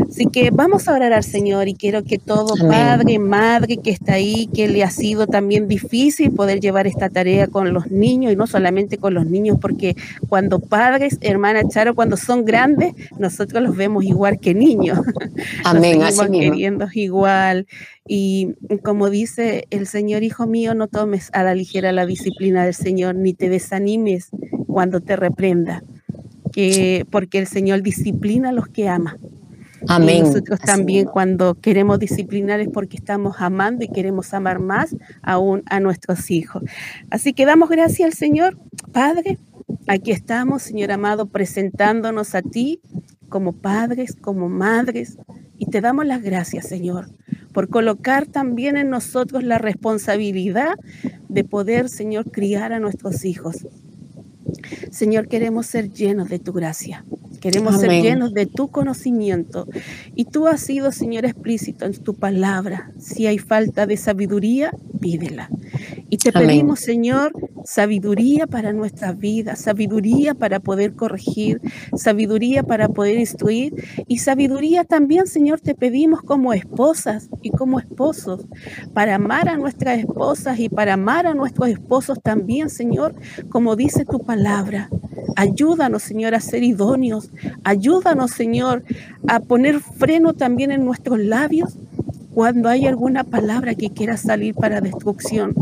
Así 0.09 0.25
que 0.25 0.51
vamos 0.51 0.89
a 0.89 0.93
orar 0.93 1.13
al 1.13 1.23
Señor 1.23 1.69
y 1.69 1.75
quiero 1.75 2.03
que 2.03 2.17
todo 2.17 2.55
padre, 2.67 3.19
madre 3.19 3.77
que 3.77 3.89
está 3.89 4.15
ahí, 4.15 4.49
que 4.53 4.67
le 4.67 4.83
ha 4.83 4.89
sido 4.89 5.27
también 5.27 5.69
difícil 5.69 6.31
poder 6.31 6.59
llevar 6.59 6.87
esta 6.87 7.09
tarea 7.09 7.47
con 7.47 7.71
los 7.71 7.89
niños 7.89 8.33
y 8.33 8.35
no 8.35 8.47
solamente 8.47 8.97
con 8.97 9.13
los 9.13 9.27
niños, 9.27 9.59
porque 9.61 9.95
cuando 10.27 10.59
padres, 10.59 11.19
hermana 11.21 11.65
Charo, 11.69 11.95
cuando 11.95 12.17
son 12.17 12.43
grandes, 12.43 12.95
nosotros 13.17 13.63
los 13.63 13.77
vemos 13.77 14.03
igual 14.03 14.41
que 14.41 14.53
niños. 14.53 14.99
Amén, 15.63 16.03
así 16.03 16.19
queriendo 16.29 16.89
igual. 16.93 17.65
Y 18.05 18.55
como 18.83 19.09
dice 19.09 19.67
el 19.69 19.87
Señor, 19.87 20.23
hijo 20.23 20.47
mío, 20.47 20.73
no 20.73 20.89
tomes 20.89 21.29
a 21.31 21.43
la 21.43 21.55
ligera 21.55 21.93
la 21.93 22.05
disciplina 22.05 22.65
del 22.65 22.73
Señor, 22.73 23.15
ni 23.15 23.33
te 23.33 23.47
desanimes 23.47 24.31
cuando 24.67 24.99
te 24.99 25.15
reprenda, 25.15 25.83
que, 26.51 27.05
porque 27.09 27.39
el 27.39 27.47
Señor 27.47 27.81
disciplina 27.81 28.49
a 28.49 28.51
los 28.51 28.67
que 28.67 28.87
ama. 28.87 29.17
Amén. 29.87 30.17
Y 30.17 30.21
nosotros 30.21 30.59
también 30.59 31.07
cuando 31.07 31.55
queremos 31.55 31.99
disciplinar 31.99 32.59
es 32.59 32.69
porque 32.69 32.97
estamos 32.97 33.37
amando 33.39 33.83
y 33.83 33.87
queremos 33.87 34.33
amar 34.33 34.59
más 34.59 34.95
aún 35.21 35.63
a 35.65 35.79
nuestros 35.79 36.29
hijos. 36.29 36.63
Así 37.09 37.33
que 37.33 37.45
damos 37.45 37.69
gracias 37.69 38.05
al 38.07 38.13
Señor, 38.13 38.57
Padre. 38.91 39.39
Aquí 39.87 40.11
estamos, 40.11 40.61
Señor 40.61 40.91
amado, 40.91 41.27
presentándonos 41.27 42.35
a 42.35 42.41
ti 42.41 42.81
como 43.29 43.53
padres, 43.53 44.15
como 44.15 44.49
madres, 44.49 45.17
y 45.57 45.67
te 45.67 45.79
damos 45.79 46.05
las 46.05 46.21
gracias, 46.21 46.67
Señor, 46.67 47.07
por 47.53 47.69
colocar 47.69 48.25
también 48.27 48.77
en 48.77 48.89
nosotros 48.89 49.43
la 49.43 49.57
responsabilidad 49.57 50.75
de 51.29 51.43
poder, 51.43 51.87
Señor, 51.87 52.29
criar 52.29 52.73
a 52.73 52.79
nuestros 52.79 53.25
hijos. 53.25 53.67
Señor, 54.91 55.27
queremos 55.27 55.65
ser 55.65 55.91
llenos 55.91 56.29
de 56.29 56.39
tu 56.39 56.53
gracia. 56.53 57.05
Queremos 57.39 57.79
ser 57.79 57.89
llenos 57.89 58.33
de 58.33 58.45
tu 58.45 58.69
conocimiento. 58.69 59.67
Y 60.15 60.25
tú 60.25 60.47
has 60.47 60.61
sido, 60.61 60.91
Señor, 60.91 61.25
explícito 61.25 61.85
en 61.85 61.93
tu 61.93 62.13
palabra. 62.13 62.91
Si 62.99 63.25
hay 63.25 63.39
falta 63.39 63.87
de 63.87 63.97
sabiduría, 63.97 64.71
pídela. 64.99 65.49
Y 66.09 66.17
te 66.17 66.31
pedimos, 66.31 66.81
Señor, 66.81 67.31
sabiduría 67.65 68.47
para 68.47 68.73
nuestra 68.73 69.13
vida, 69.13 69.55
sabiduría 69.55 70.33
para 70.33 70.59
poder 70.59 70.93
corregir, 70.95 71.61
sabiduría 71.95 72.63
para 72.63 72.89
poder 72.89 73.19
instruir 73.19 73.73
y 74.07 74.19
sabiduría 74.19 74.83
también, 74.83 75.27
Señor, 75.27 75.59
te 75.61 75.75
pedimos 75.75 76.21
como 76.21 76.53
esposas 76.53 77.29
y 77.41 77.51
como 77.51 77.79
esposos, 77.79 78.45
para 78.93 79.15
amar 79.15 79.49
a 79.49 79.57
nuestras 79.57 79.99
esposas 79.99 80.59
y 80.59 80.69
para 80.69 80.93
amar 80.93 81.25
a 81.27 81.33
nuestros 81.33 81.69
esposos 81.69 82.19
también, 82.21 82.69
Señor, 82.69 83.15
como 83.49 83.75
dice 83.75 84.05
tu 84.05 84.19
palabra. 84.19 84.89
Ayúdanos, 85.35 86.03
Señor, 86.03 86.35
a 86.35 86.39
ser 86.39 86.63
idóneos. 86.63 87.31
Ayúdanos, 87.63 88.31
Señor, 88.31 88.83
a 89.27 89.39
poner 89.39 89.79
freno 89.79 90.33
también 90.33 90.71
en 90.71 90.83
nuestros 90.83 91.19
labios 91.19 91.77
cuando 92.33 92.69
hay 92.69 92.85
alguna 92.85 93.23
palabra 93.23 93.75
que 93.75 93.89
quiera 93.89 94.17
salir 94.17 94.55
para 94.55 94.81
destrucción, 94.81 95.53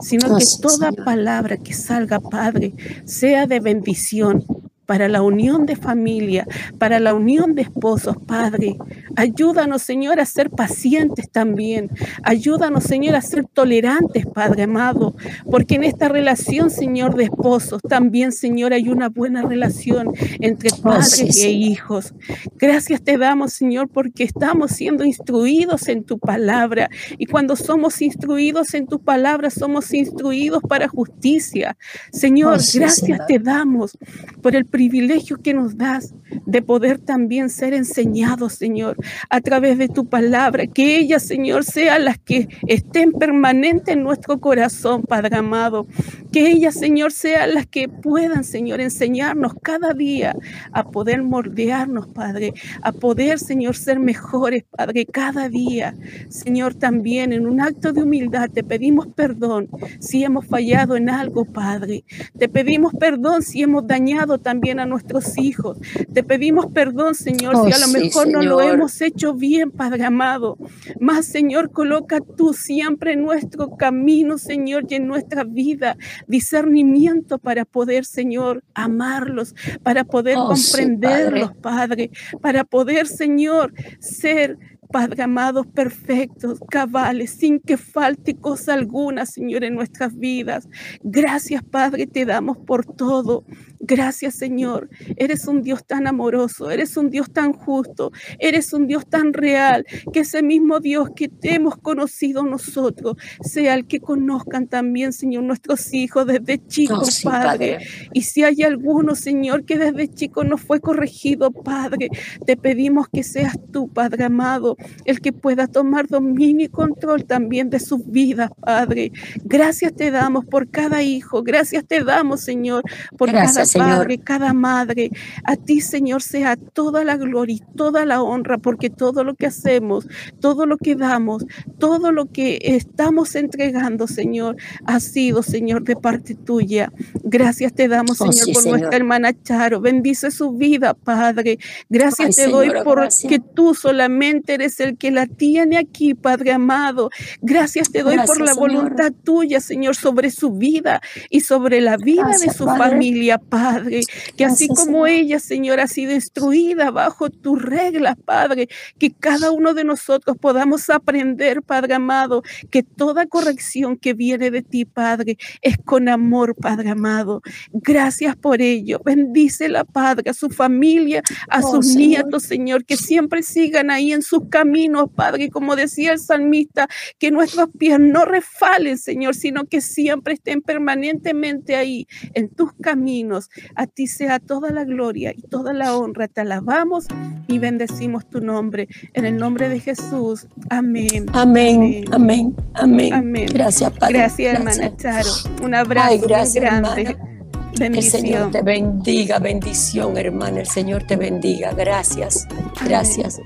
sino 0.00 0.36
que 0.36 0.44
toda 0.60 0.92
palabra 0.92 1.56
que 1.56 1.72
salga, 1.72 2.20
Padre, 2.20 2.74
sea 3.04 3.46
de 3.46 3.60
bendición, 3.60 4.44
para 4.88 5.06
la 5.06 5.20
unión 5.20 5.66
de 5.66 5.76
familia, 5.76 6.46
para 6.78 6.98
la 6.98 7.12
unión 7.12 7.54
de 7.54 7.60
esposos, 7.60 8.16
Padre. 8.26 8.78
Ayúdanos, 9.18 9.82
Señor, 9.82 10.20
a 10.20 10.24
ser 10.24 10.48
pacientes 10.48 11.28
también. 11.28 11.90
Ayúdanos, 12.22 12.84
Señor, 12.84 13.16
a 13.16 13.20
ser 13.20 13.44
tolerantes, 13.46 14.24
Padre 14.26 14.62
amado, 14.62 15.16
porque 15.50 15.74
en 15.74 15.82
esta 15.82 16.08
relación, 16.08 16.70
Señor, 16.70 17.16
de 17.16 17.24
esposos, 17.24 17.82
también, 17.82 18.30
Señor, 18.30 18.72
hay 18.72 18.88
una 18.88 19.08
buena 19.08 19.42
relación 19.42 20.12
entre 20.38 20.70
oh, 20.72 20.82
padres 20.82 21.36
e 21.42 21.50
hijos. 21.50 22.14
Gracias 22.58 23.02
te 23.02 23.18
damos, 23.18 23.54
Señor, 23.54 23.88
porque 23.88 24.22
estamos 24.22 24.70
siendo 24.70 25.04
instruidos 25.04 25.88
en 25.88 26.04
tu 26.04 26.20
palabra. 26.20 26.88
Y 27.18 27.26
cuando 27.26 27.56
somos 27.56 28.00
instruidos 28.00 28.72
en 28.74 28.86
tu 28.86 29.00
palabra, 29.00 29.50
somos 29.50 29.92
instruidos 29.94 30.62
para 30.62 30.86
justicia. 30.86 31.76
Señor, 32.12 32.58
oh, 32.60 32.78
gracias 32.78 33.26
te 33.26 33.40
damos 33.40 33.98
por 34.40 34.54
el 34.54 34.64
privilegio 34.64 35.38
que 35.38 35.54
nos 35.54 35.76
das 35.76 36.14
de 36.46 36.62
poder 36.62 36.98
también 36.98 37.50
ser 37.50 37.74
enseñados, 37.74 38.52
Señor, 38.54 38.96
a 39.30 39.40
través 39.40 39.78
de 39.78 39.88
tu 39.88 40.06
palabra. 40.06 40.66
Que 40.66 40.98
ellas, 40.98 41.22
Señor, 41.22 41.64
sean 41.64 42.04
las 42.04 42.18
que 42.18 42.48
estén 42.66 43.12
permanentes 43.12 43.94
en 43.94 44.02
nuestro 44.02 44.40
corazón, 44.40 45.02
Padre 45.02 45.36
amado. 45.36 45.86
Que 46.32 46.50
ellas, 46.50 46.74
Señor, 46.74 47.12
sean 47.12 47.54
las 47.54 47.66
que 47.66 47.88
puedan, 47.88 48.44
Señor, 48.44 48.80
enseñarnos 48.80 49.54
cada 49.62 49.92
día 49.94 50.36
a 50.72 50.90
poder 50.90 51.22
moldearnos, 51.22 52.06
Padre, 52.08 52.54
a 52.82 52.92
poder, 52.92 53.38
Señor, 53.38 53.76
ser 53.76 53.98
mejores, 53.98 54.64
Padre, 54.70 55.06
cada 55.06 55.48
día. 55.48 55.94
Señor, 56.28 56.74
también 56.74 57.32
en 57.32 57.46
un 57.46 57.60
acto 57.60 57.92
de 57.92 58.02
humildad 58.02 58.50
te 58.50 58.62
pedimos 58.64 59.08
perdón 59.08 59.68
si 60.00 60.24
hemos 60.24 60.46
fallado 60.46 60.96
en 60.96 61.08
algo, 61.10 61.44
Padre. 61.44 62.04
Te 62.38 62.48
pedimos 62.48 62.92
perdón 62.94 63.42
si 63.42 63.62
hemos 63.62 63.86
dañado 63.86 64.38
también 64.38 64.80
a 64.80 64.86
nuestros 64.86 65.38
hijos. 65.38 65.78
Te 66.12 66.22
pedimos 66.22 66.66
perdón, 66.66 67.14
Señor, 67.14 67.54
si 67.64 67.72
a 67.72 67.78
lo 67.78 67.86
oh, 67.86 68.00
mejor 68.00 68.28
no 68.28 68.42
lo 68.42 68.60
hemos 68.60 68.97
hecho 69.00 69.34
bien, 69.34 69.70
Padre 69.70 70.04
amado. 70.04 70.56
Más, 71.00 71.26
Señor, 71.26 71.70
coloca 71.70 72.20
tú 72.20 72.52
siempre 72.52 73.12
en 73.12 73.22
nuestro 73.22 73.76
camino, 73.76 74.38
Señor, 74.38 74.86
y 74.88 74.94
en 74.94 75.06
nuestra 75.06 75.44
vida 75.44 75.96
discernimiento 76.26 77.38
para 77.38 77.64
poder, 77.64 78.04
Señor, 78.04 78.62
amarlos, 78.74 79.54
para 79.82 80.04
poder 80.04 80.36
oh, 80.38 80.48
comprenderlos, 80.48 81.52
padre. 81.56 82.10
para 82.40 82.64
poder, 82.64 83.06
Señor, 83.06 83.72
ser 84.00 84.58
Padre 84.90 85.22
amados, 85.22 85.66
perfectos, 85.66 86.60
cabales, 86.70 87.30
sin 87.30 87.60
que 87.60 87.76
falte 87.76 88.34
cosa 88.34 88.74
alguna, 88.74 89.26
Señor, 89.26 89.64
en 89.64 89.74
nuestras 89.74 90.16
vidas. 90.16 90.68
Gracias, 91.02 91.62
Padre, 91.62 92.06
te 92.06 92.24
damos 92.24 92.56
por 92.58 92.86
todo. 92.86 93.44
Gracias, 93.80 94.34
Señor. 94.34 94.88
Eres 95.16 95.46
un 95.46 95.62
Dios 95.62 95.86
tan 95.86 96.06
amoroso, 96.06 96.70
eres 96.70 96.96
un 96.96 97.10
Dios 97.10 97.30
tan 97.32 97.52
justo, 97.52 98.12
eres 98.38 98.72
un 98.72 98.86
Dios 98.86 99.06
tan 99.06 99.32
real, 99.32 99.86
que 100.12 100.20
ese 100.20 100.42
mismo 100.42 100.80
Dios 100.80 101.10
que 101.14 101.28
te 101.28 101.54
hemos 101.54 101.76
conocido 101.76 102.42
nosotros 102.42 103.16
sea 103.40 103.74
el 103.74 103.86
que 103.86 104.00
conozcan 104.00 104.66
también, 104.66 105.12
Señor, 105.12 105.44
nuestros 105.44 105.92
hijos 105.94 106.26
desde 106.26 106.64
chicos, 106.66 107.24
oh, 107.24 107.30
padre. 107.30 107.78
Y 108.12 108.22
si 108.22 108.42
hay 108.42 108.62
alguno, 108.62 109.14
Señor, 109.14 109.64
que 109.64 109.78
desde 109.78 110.08
chico 110.08 110.44
no 110.44 110.58
fue 110.58 110.80
corregido, 110.80 111.50
Padre, 111.50 112.08
te 112.46 112.56
pedimos 112.56 113.08
que 113.08 113.22
seas 113.22 113.56
tú, 113.72 113.88
Padre 113.88 114.24
amado, 114.24 114.76
el 115.04 115.20
que 115.20 115.32
pueda 115.32 115.66
tomar 115.66 116.08
dominio 116.08 116.66
y 116.66 116.68
control 116.68 117.24
también 117.24 117.70
de 117.70 117.80
sus 117.80 118.06
vidas, 118.06 118.50
Padre. 118.60 119.12
Gracias 119.44 119.94
te 119.94 120.10
damos 120.10 120.44
por 120.44 120.68
cada 120.68 121.02
hijo, 121.02 121.42
gracias 121.42 121.84
te 121.86 122.02
damos, 122.02 122.40
Señor, 122.40 122.82
por 123.16 123.30
cada 123.30 123.64
padre, 123.74 124.18
cada 124.18 124.52
madre. 124.52 125.10
A 125.44 125.56
ti, 125.56 125.80
Señor, 125.80 126.22
sea 126.22 126.56
toda 126.56 127.04
la 127.04 127.16
gloria 127.16 127.56
y 127.56 127.62
toda 127.76 128.04
la 128.04 128.22
honra, 128.22 128.58
porque 128.58 128.90
todo 128.90 129.24
lo 129.24 129.34
que 129.34 129.46
hacemos, 129.46 130.06
todo 130.40 130.66
lo 130.66 130.76
que 130.76 130.94
damos, 130.94 131.44
todo 131.78 132.12
lo 132.12 132.26
que 132.26 132.58
estamos 132.62 133.34
entregando, 133.34 134.06
Señor, 134.06 134.56
ha 134.84 135.00
sido, 135.00 135.42
Señor, 135.42 135.82
de 135.82 135.96
parte 135.96 136.34
tuya. 136.34 136.92
Gracias 137.22 137.72
te 137.72 137.88
damos, 137.88 138.20
oh, 138.20 138.32
Señor, 138.32 138.54
por 138.54 138.66
nuestra 138.66 138.96
hermana 138.96 139.32
Charo. 139.42 139.80
Bendice 139.80 140.30
su 140.30 140.52
vida, 140.52 140.94
Padre. 140.94 141.58
Gracias 141.88 142.36
te 142.36 142.48
doy 142.48 142.70
porque 142.84 143.40
tú 143.54 143.74
solamente 143.74 144.54
eres 144.54 144.67
el 144.80 144.96
que 144.96 145.10
la 145.10 145.26
tiene 145.26 145.78
aquí, 145.78 146.14
Padre 146.14 146.52
amado. 146.52 147.10
Gracias 147.40 147.90
te 147.90 148.02
doy 148.02 148.16
por 148.26 148.40
la 148.40 148.54
voluntad 148.54 149.12
tuya, 149.24 149.60
Señor, 149.60 149.96
sobre 149.96 150.30
su 150.30 150.52
vida 150.52 151.00
y 151.30 151.40
sobre 151.40 151.80
la 151.80 151.96
vida 151.96 152.30
de 152.40 152.52
su 152.52 152.66
familia, 152.66 153.38
Padre. 153.38 154.00
Que 154.36 154.44
así 154.44 154.68
como 154.68 155.06
ella, 155.06 155.40
Señor, 155.40 155.80
ha 155.80 155.86
sido 155.86 156.12
instruida 156.12 156.90
bajo 156.90 157.30
tus 157.30 157.60
reglas, 157.60 158.16
Padre, 158.24 158.68
que 158.98 159.10
cada 159.10 159.50
uno 159.50 159.74
de 159.74 159.84
nosotros 159.84 160.36
podamos 160.38 160.90
aprender, 160.90 161.62
Padre 161.62 161.94
amado, 161.94 162.42
que 162.70 162.82
toda 162.82 163.26
corrección 163.26 163.96
que 163.96 164.14
viene 164.14 164.50
de 164.50 164.62
ti, 164.62 164.84
Padre, 164.84 165.38
es 165.62 165.76
con 165.78 166.08
amor, 166.08 166.54
Padre 166.54 166.90
amado. 166.90 167.42
Gracias 167.72 168.36
por 168.36 168.60
ello. 168.60 169.00
Bendícela, 169.04 169.84
Padre, 169.84 170.30
a 170.30 170.34
su 170.34 170.50
familia, 170.50 171.22
a 171.48 171.60
oh, 171.60 171.70
sus 171.72 171.94
nietos, 171.94 172.44
Señor, 172.44 172.84
que 172.84 172.96
siempre 172.96 173.42
sigan 173.42 173.90
ahí 173.90 174.12
en 174.12 174.22
sus 174.22 174.48
caminos, 174.58 175.08
Padre, 175.14 175.50
como 175.50 175.76
decía 175.76 176.12
el 176.12 176.18
salmista, 176.18 176.88
que 177.20 177.30
nuestros 177.30 177.68
pies 177.78 178.00
no 178.00 178.24
refalen, 178.24 178.98
Señor, 178.98 179.36
sino 179.36 179.66
que 179.66 179.80
siempre 179.80 180.34
estén 180.34 180.62
permanentemente 180.62 181.76
ahí 181.76 182.08
en 182.34 182.48
tus 182.48 182.72
caminos. 182.72 183.50
A 183.76 183.86
ti 183.86 184.08
sea 184.08 184.40
toda 184.40 184.70
la 184.72 184.82
gloria 184.84 185.32
y 185.32 185.42
toda 185.42 185.72
la 185.72 185.96
honra. 185.96 186.26
Te 186.26 186.40
alabamos 186.40 187.06
y 187.46 187.60
bendecimos 187.60 188.28
tu 188.28 188.40
nombre. 188.40 188.88
En 189.14 189.24
el 189.26 189.36
nombre 189.36 189.68
de 189.68 189.78
Jesús. 189.78 190.48
Amén. 190.70 191.26
Amén. 191.32 192.04
Amén. 192.10 192.56
Amén. 192.74 193.46
Gracias, 193.52 193.92
Padre. 193.92 194.18
Gracias, 194.18 194.54
hermana 194.54 194.96
Charo. 194.96 195.30
Un 195.62 195.74
abrazo 195.74 196.26
grande. 196.54 197.37
Bendición. 197.76 198.24
El 198.24 198.30
Señor 198.30 198.50
te 198.50 198.62
bendiga, 198.62 199.38
bendición, 199.38 200.16
hermana. 200.16 200.60
El 200.60 200.66
Señor 200.66 201.04
te 201.04 201.16
bendiga. 201.16 201.72
Gracias, 201.72 202.46
gracias. 202.84 203.40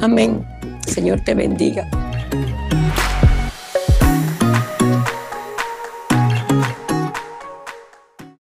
Amén. 0.00 0.44
Señor 0.86 1.20
te 1.20 1.34
bendiga. 1.34 1.88